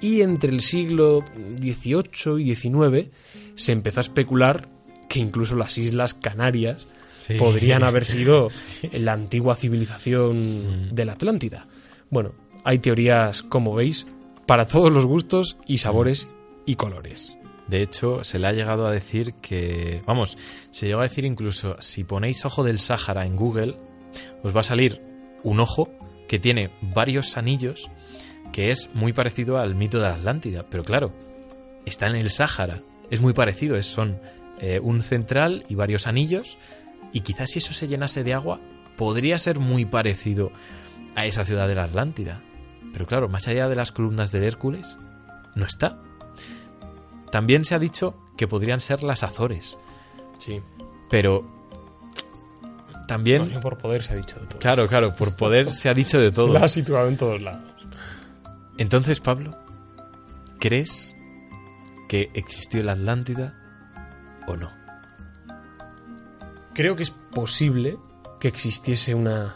Y 0.00 0.20
entre 0.22 0.50
el 0.50 0.60
siglo 0.60 1.20
XVIII 1.60 2.38
y 2.40 2.54
XIX 2.54 3.08
se 3.54 3.72
empezó 3.72 4.00
a 4.00 4.02
especular 4.02 4.68
que 5.08 5.18
incluso 5.20 5.54
las 5.56 5.76
Islas 5.78 6.14
Canarias 6.14 6.86
Sí. 7.20 7.34
podrían 7.38 7.82
haber 7.82 8.04
sido 8.06 8.48
la 8.92 9.12
antigua 9.14 9.56
civilización 9.56 10.94
de 10.94 11.04
la 11.04 11.12
Atlántida. 11.14 11.66
Bueno, 12.10 12.32
hay 12.64 12.78
teorías, 12.78 13.42
como 13.42 13.74
veis, 13.74 14.06
para 14.46 14.66
todos 14.66 14.92
los 14.92 15.06
gustos 15.06 15.56
y 15.66 15.78
sabores 15.78 16.28
y 16.64 16.76
colores. 16.76 17.36
De 17.68 17.82
hecho, 17.82 18.22
se 18.22 18.38
le 18.38 18.46
ha 18.46 18.52
llegado 18.52 18.86
a 18.86 18.92
decir 18.92 19.34
que, 19.34 20.02
vamos, 20.06 20.38
se 20.70 20.86
llegó 20.86 21.00
a 21.00 21.04
decir 21.04 21.24
incluso, 21.24 21.76
si 21.80 22.04
ponéis 22.04 22.44
ojo 22.44 22.62
del 22.62 22.78
Sáhara 22.78 23.26
en 23.26 23.34
Google, 23.34 23.76
os 24.42 24.54
va 24.54 24.60
a 24.60 24.64
salir 24.64 25.02
un 25.42 25.58
ojo 25.58 25.90
que 26.28 26.38
tiene 26.38 26.70
varios 26.80 27.36
anillos, 27.36 27.90
que 28.52 28.70
es 28.70 28.90
muy 28.94 29.12
parecido 29.12 29.58
al 29.58 29.74
mito 29.74 29.98
de 29.98 30.08
la 30.08 30.14
Atlántida. 30.14 30.64
Pero 30.70 30.84
claro, 30.84 31.12
está 31.84 32.06
en 32.06 32.16
el 32.16 32.30
Sáhara, 32.30 32.82
es 33.10 33.20
muy 33.20 33.32
parecido, 33.32 33.80
son 33.82 34.20
eh, 34.60 34.78
un 34.80 35.02
central 35.02 35.64
y 35.68 35.74
varios 35.74 36.06
anillos, 36.06 36.58
y 37.12 37.20
quizás 37.20 37.50
si 37.50 37.58
eso 37.58 37.72
se 37.72 37.88
llenase 37.88 38.22
de 38.22 38.34
agua, 38.34 38.60
podría 38.96 39.38
ser 39.38 39.58
muy 39.58 39.84
parecido 39.84 40.52
a 41.16 41.26
esa 41.26 41.44
ciudad 41.44 41.66
de 41.66 41.74
la 41.74 41.84
Atlántida. 41.84 42.42
Pero 42.96 43.04
claro, 43.06 43.28
más 43.28 43.46
allá 43.46 43.68
de 43.68 43.76
las 43.76 43.92
columnas 43.92 44.32
del 44.32 44.42
Hércules, 44.44 44.96
no 45.54 45.66
está. 45.66 45.98
También 47.30 47.62
se 47.66 47.74
ha 47.74 47.78
dicho 47.78 48.14
que 48.38 48.48
podrían 48.48 48.80
ser 48.80 49.02
las 49.02 49.22
Azores, 49.22 49.76
Sí. 50.38 50.62
pero 51.10 51.44
también, 53.06 53.52
por 53.60 53.76
poder 53.76 54.02
se 54.02 54.14
ha 54.14 54.16
dicho 54.16 54.40
de 54.40 54.46
todo. 54.46 54.58
claro, 54.60 54.88
claro, 54.88 55.14
por 55.14 55.36
poder 55.36 55.74
se 55.74 55.90
ha 55.90 55.92
dicho 55.92 56.16
de 56.18 56.30
todo. 56.32 56.54
La 56.54 56.64
ha 56.64 56.68
situado 56.70 57.06
en 57.08 57.18
todos 57.18 57.42
lados. 57.42 57.70
Entonces, 58.78 59.20
Pablo, 59.20 59.54
¿crees 60.58 61.14
que 62.08 62.30
existió 62.32 62.82
la 62.82 62.92
Atlántida 62.92 63.52
o 64.46 64.56
no? 64.56 64.70
Creo 66.72 66.96
que 66.96 67.02
es 67.02 67.10
posible 67.10 67.98
que 68.40 68.48
existiese 68.48 69.14
una 69.14 69.54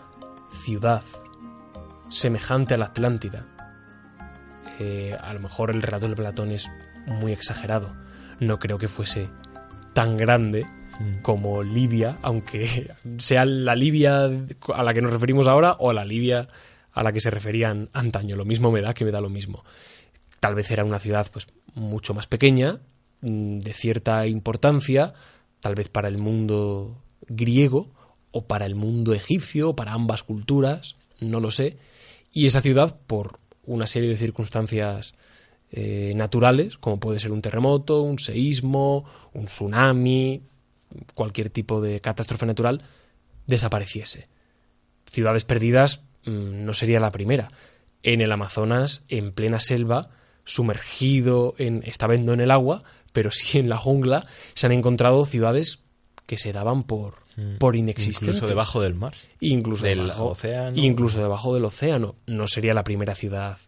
ciudad 0.63 1.03
semejante 2.11 2.75
a 2.75 2.79
la 2.79 2.87
Atlántida. 2.87 3.47
Eh, 4.79 5.17
a 5.19 5.33
lo 5.33 5.41
mejor 5.41 5.71
el 5.71 5.83
relato 5.83 6.09
de 6.09 6.17
Platón 6.17 6.51
es 6.51 6.71
muy 7.07 7.33
exagerado. 7.33 7.95
No 8.41 8.59
creo 8.59 8.79
que 8.79 8.89
fuese 8.89 9.29
tan 9.95 10.17
grande 10.17 10.67
como 11.23 11.63
Libia, 11.63 12.19
aunque 12.23 12.93
sea 13.19 13.45
la 13.45 13.75
Libia 13.75 14.31
a 14.75 14.83
la 14.83 14.95
que 14.95 15.03
nos 15.03 15.13
referimos 15.13 15.47
ahora 15.47 15.77
o 15.79 15.93
la 15.93 16.05
Libia 16.05 16.49
a 16.93 17.03
la 17.03 17.13
que 17.13 17.21
se 17.21 17.31
referían 17.31 17.89
antaño. 17.93 18.37
Lo 18.37 18.45
mismo 18.45 18.71
me 18.71 18.83
da 18.83 18.95
que 18.95 19.05
me 19.05 19.11
da 19.11 19.21
lo 19.21 19.31
mismo. 19.31 19.65
Tal 20.41 20.55
vez 20.55 20.71
era 20.71 20.85
una 20.85 20.99
ciudad 20.99 21.29
pues 21.33 21.47
mucho 21.75 22.15
más 22.15 22.27
pequeña, 22.27 22.81
mm, 23.21 23.59
de 23.59 23.75
cierta 23.75 24.27
importancia, 24.27 25.15
tal 25.61 25.75
vez 25.75 25.89
para 25.89 26.09
el 26.09 26.19
mundo 26.19 27.03
griego 27.29 27.93
o 28.33 28.47
para 28.47 28.67
el 28.67 28.75
mundo 28.75 29.13
egipcio, 29.13 29.71
o 29.71 29.77
para 29.77 29.93
ambas 29.93 30.23
culturas, 30.23 30.97
no 31.21 31.41
lo 31.41 31.51
sé. 31.51 31.77
Y 32.33 32.47
esa 32.47 32.61
ciudad, 32.61 32.97
por 33.07 33.39
una 33.65 33.87
serie 33.87 34.09
de 34.09 34.17
circunstancias 34.17 35.15
eh, 35.73 36.13
naturales, 36.17 36.79
como 36.79 36.99
puede 36.99 37.21
ser 37.21 37.33
un 37.33 37.43
terremoto, 37.43 38.03
un 38.03 38.19
seísmo, 38.19 39.05
un 39.33 39.47
tsunami, 39.47 40.43
cualquier 41.15 41.51
tipo 41.51 41.81
de 41.81 42.01
catástrofe 42.01 42.47
natural, 42.47 42.83
desapareciese. 43.47 44.29
Ciudades 45.07 45.45
perdidas 45.45 46.03
mm, 46.25 46.65
no 46.65 46.75
sería 46.75 47.01
la 47.01 47.13
primera. 47.13 47.51
En 48.03 48.21
el 48.21 48.33
Amazonas, 48.33 49.05
en 49.09 49.33
plena 49.33 49.61
selva, 49.61 50.11
sumergido 50.45 51.55
en. 51.59 51.83
estaba 51.85 52.15
en 52.15 52.29
el 52.41 52.51
agua, 52.51 52.83
pero 53.13 53.31
sí 53.31 53.59
en 53.59 53.69
la 53.69 53.77
jungla, 53.77 54.27
se 54.55 54.67
han 54.67 54.73
encontrado 54.73 55.25
ciudades 55.25 55.81
que 56.27 56.39
se 56.39 56.53
daban 56.53 56.85
por. 56.85 57.17
Por 57.59 57.77
inexistentes. 57.77 58.37
Incluso 58.37 58.47
debajo 58.47 58.81
del 58.81 58.95
mar. 58.95 59.15
Incluso 59.41 59.85
del 59.85 59.99
debajo, 59.99 60.27
océano. 60.27 60.77
Incluso 60.77 61.19
debajo 61.19 61.55
del 61.55 61.65
océano. 61.65 62.17
No 62.27 62.47
sería 62.47 62.75
la 62.75 62.85
primera 62.85 63.15
ciudad 63.15 63.59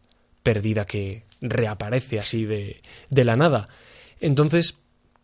perdida 0.43 0.85
que 0.85 1.25
reaparece 1.41 2.19
así 2.19 2.45
de, 2.45 2.83
de 3.11 3.25
la 3.25 3.37
nada. 3.37 3.69
Entonces, 4.21 4.79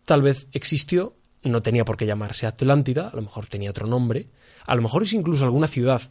tal 0.05 0.23
vez 0.23 0.47
existió, 0.53 1.15
no 1.43 1.63
tenía 1.63 1.85
por 1.85 1.97
qué 1.97 2.07
llamarse 2.07 2.47
Atlántida, 2.47 3.09
a 3.09 3.17
lo 3.17 3.23
mejor 3.23 3.47
tenía 3.47 3.71
otro 3.71 3.87
nombre, 3.87 4.29
a 4.67 4.75
lo 4.75 4.83
mejor 4.83 5.03
es 5.03 5.13
incluso 5.13 5.45
alguna 5.45 5.69
ciudad 5.69 6.03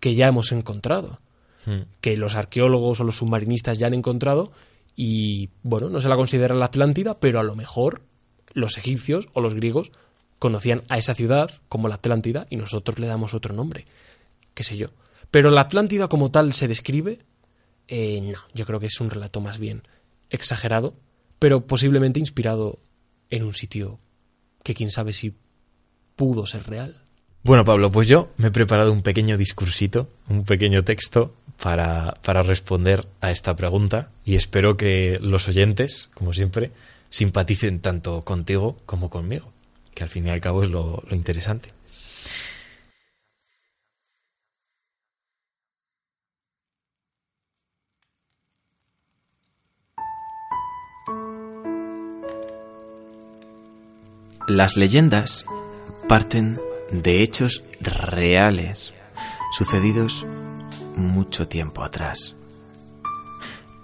que 0.00 0.14
ya 0.14 0.26
hemos 0.26 0.52
encontrado, 0.52 1.20
Hmm. 1.66 1.82
que 2.00 2.16
los 2.16 2.36
arqueólogos 2.36 3.00
o 3.00 3.04
los 3.04 3.16
submarinistas 3.16 3.76
ya 3.76 3.88
han 3.88 3.94
encontrado 3.94 4.52
y, 4.94 5.50
bueno, 5.64 5.90
no 5.90 6.00
se 6.00 6.08
la 6.08 6.16
considera 6.16 6.54
la 6.54 6.66
Atlántida, 6.66 7.18
pero 7.18 7.40
a 7.40 7.42
lo 7.42 7.56
mejor 7.56 8.02
los 8.52 8.78
egipcios 8.78 9.28
o 9.32 9.40
los 9.40 9.54
griegos 9.54 9.90
conocían 10.38 10.82
a 10.88 10.98
esa 10.98 11.14
ciudad 11.14 11.50
como 11.68 11.88
la 11.88 11.96
Atlántida 11.96 12.46
y 12.50 12.56
nosotros 12.56 12.98
le 12.98 13.06
damos 13.06 13.34
otro 13.34 13.54
nombre, 13.54 13.86
qué 14.54 14.64
sé 14.64 14.76
yo. 14.76 14.88
Pero 15.30 15.50
la 15.50 15.62
Atlántida 15.62 16.08
como 16.08 16.30
tal 16.30 16.52
se 16.52 16.68
describe, 16.68 17.20
eh, 17.88 18.20
no, 18.20 18.38
yo 18.54 18.66
creo 18.66 18.80
que 18.80 18.86
es 18.86 19.00
un 19.00 19.10
relato 19.10 19.40
más 19.40 19.58
bien 19.58 19.82
exagerado, 20.30 20.94
pero 21.38 21.66
posiblemente 21.66 22.20
inspirado 22.20 22.78
en 23.30 23.44
un 23.44 23.54
sitio 23.54 23.98
que 24.62 24.74
quién 24.74 24.90
sabe 24.90 25.12
si 25.12 25.34
pudo 26.16 26.46
ser 26.46 26.68
real. 26.68 27.02
Bueno, 27.42 27.64
Pablo, 27.64 27.92
pues 27.92 28.08
yo 28.08 28.32
me 28.38 28.48
he 28.48 28.50
preparado 28.50 28.92
un 28.92 29.02
pequeño 29.02 29.38
discursito, 29.38 30.08
un 30.28 30.44
pequeño 30.44 30.82
texto 30.82 31.34
para, 31.62 32.14
para 32.24 32.42
responder 32.42 33.06
a 33.20 33.30
esta 33.30 33.54
pregunta 33.54 34.10
y 34.24 34.34
espero 34.34 34.76
que 34.76 35.18
los 35.20 35.48
oyentes, 35.48 36.10
como 36.14 36.34
siempre, 36.34 36.72
simpaticen 37.08 37.80
tanto 37.80 38.22
contigo 38.22 38.78
como 38.84 39.10
conmigo, 39.10 39.52
que 39.96 40.04
al 40.04 40.10
fin 40.10 40.26
y 40.26 40.30
al 40.30 40.42
cabo 40.42 40.62
es 40.62 40.70
lo, 40.70 41.02
lo 41.08 41.16
interesante. 41.16 41.70
Las 54.46 54.76
leyendas 54.76 55.46
parten 56.08 56.60
de 56.92 57.22
hechos 57.22 57.64
reales 57.80 58.94
sucedidos 59.56 60.26
mucho 60.94 61.48
tiempo 61.48 61.82
atrás, 61.82 62.36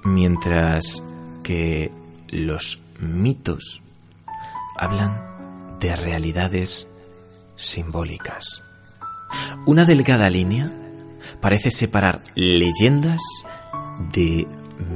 mientras 0.05 1.03
que 1.43 1.91
los 2.29 2.83
mitos 3.01 3.81
hablan 4.77 5.32
de 5.83 5.97
realidades 5.97 6.89
simbólicas. 7.57 8.62
Una 9.66 9.85
delgada 9.85 10.30
línea 10.30 10.70
parece 11.41 11.70
separar 11.70 12.22
leyendas 12.35 13.20
de 14.12 14.47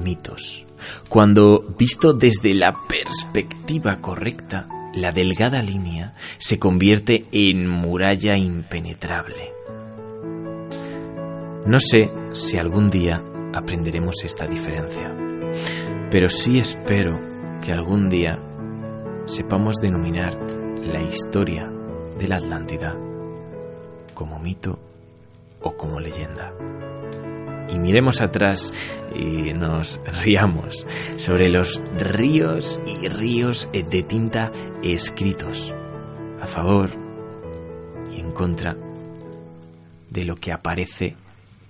mitos. 0.02 0.64
Cuando 1.08 1.74
visto 1.76 2.12
desde 2.12 2.54
la 2.54 2.76
perspectiva 2.88 3.96
correcta, 3.96 4.68
la 4.94 5.10
delgada 5.10 5.60
línea 5.60 6.14
se 6.38 6.58
convierte 6.58 7.26
en 7.32 7.68
muralla 7.68 8.36
impenetrable. 8.36 9.52
No 11.66 11.80
sé 11.80 12.08
si 12.32 12.58
algún 12.58 12.90
día 12.90 13.22
aprenderemos 13.52 14.22
esta 14.24 14.46
diferencia, 14.46 15.12
pero 16.10 16.28
sí 16.28 16.58
espero 16.58 17.20
que 17.62 17.72
algún 17.72 18.08
día 18.08 18.38
sepamos 19.26 19.76
denominar 19.76 20.45
la 20.86 21.02
historia 21.02 21.68
de 22.18 22.28
la 22.28 22.36
Atlántida 22.36 22.94
como 24.14 24.38
mito 24.38 24.78
o 25.60 25.76
como 25.76 26.00
leyenda. 26.00 26.52
Y 27.68 27.78
miremos 27.78 28.20
atrás 28.20 28.72
y 29.14 29.52
nos 29.52 30.00
riamos 30.22 30.86
sobre 31.16 31.48
los 31.48 31.80
ríos 31.98 32.80
y 32.86 33.08
ríos 33.08 33.68
de 33.72 34.02
tinta 34.02 34.52
escritos 34.82 35.74
a 36.40 36.46
favor 36.46 36.90
y 38.14 38.20
en 38.20 38.30
contra 38.30 38.76
de 40.10 40.24
lo 40.24 40.36
que 40.36 40.52
aparece 40.52 41.16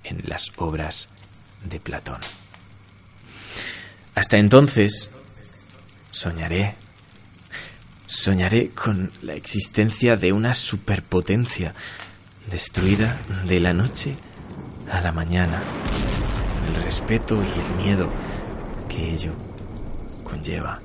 en 0.05 0.23
las 0.27 0.53
obras 0.59 1.09
de 1.69 1.81
Platón. 1.81 2.21
Hasta 4.14 4.39
entonces, 4.39 5.11
soñaré, 6.11 6.75
soñaré 8.07 8.71
con 8.71 9.11
la 9.23 9.35
existencia 9.35 10.17
de 10.17 10.33
una 10.33 10.55
superpotencia 10.55 11.75
destruida 12.51 13.19
de 13.47 13.61
la 13.61 13.73
noche 13.73 14.15
a 14.91 15.01
la 15.01 15.13
mañana, 15.13 15.63
el 16.69 16.83
respeto 16.83 17.43
y 17.43 17.47
el 17.47 17.85
miedo 17.85 18.11
que 18.89 19.13
ello 19.13 19.33
conlleva. 20.23 20.81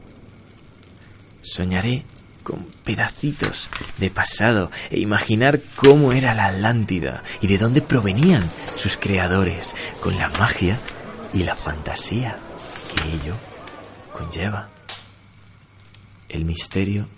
Soñaré 1.44 2.04
con 2.44 2.66
pedacitos 2.84 3.70
de 4.00 4.10
pasado 4.10 4.72
e 4.90 5.00
imaginar 5.00 5.60
cómo 5.76 6.12
era 6.12 6.34
la 6.34 6.48
Atlántida 6.48 7.24
y 7.40 7.48
de 7.48 7.60
dónde 7.60 7.82
provenían 7.82 8.50
sus 8.76 8.98
creadores, 8.98 9.76
con 10.00 10.18
la 10.18 10.30
magia 10.30 10.80
y 11.34 11.44
la 11.44 11.56
fantasía 11.56 12.36
que 12.96 13.14
ello 13.14 13.36
conlleva. 14.12 14.81
El 16.32 16.46
misterio 16.46 17.10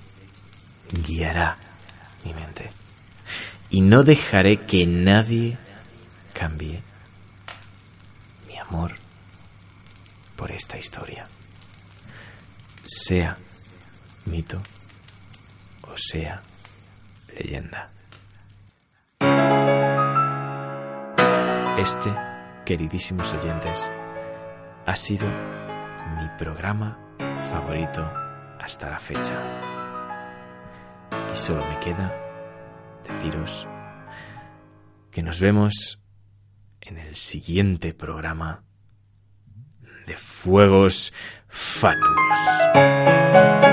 guiará 0.92 1.56
mi 2.26 2.34
mente 2.34 2.72
y 3.70 3.82
no 3.82 4.02
dejaré 4.02 4.62
que 4.62 4.88
nadie 4.88 5.60
cambie 6.34 6.82
mi 8.48 8.58
amor 8.58 8.96
por 10.36 10.52
esta 10.52 10.80
historia. 10.80 11.28
Sea 12.88 13.38
mito 14.26 14.60
o 15.84 15.96
sea 15.96 16.42
leyenda. 17.38 17.92
Este, 21.78 22.16
queridísimos 22.66 23.32
oyentes, 23.34 23.92
ha 24.88 24.96
sido 24.96 25.28
mi 25.28 26.28
programa 26.40 26.98
favorito 27.52 28.23
hasta 28.60 28.90
la 28.90 29.00
fecha. 29.00 29.34
Y 31.32 31.36
solo 31.36 31.66
me 31.68 31.80
queda 31.80 32.14
deciros 33.08 33.68
que 35.12 35.24
nos 35.24 35.40
vemos 35.40 36.00
en 36.82 36.98
el 36.98 37.16
siguiente 37.16 37.94
programa 37.94 38.64
de 40.06 40.18
Fuegos 40.18 41.14
Fatuos. 41.48 43.73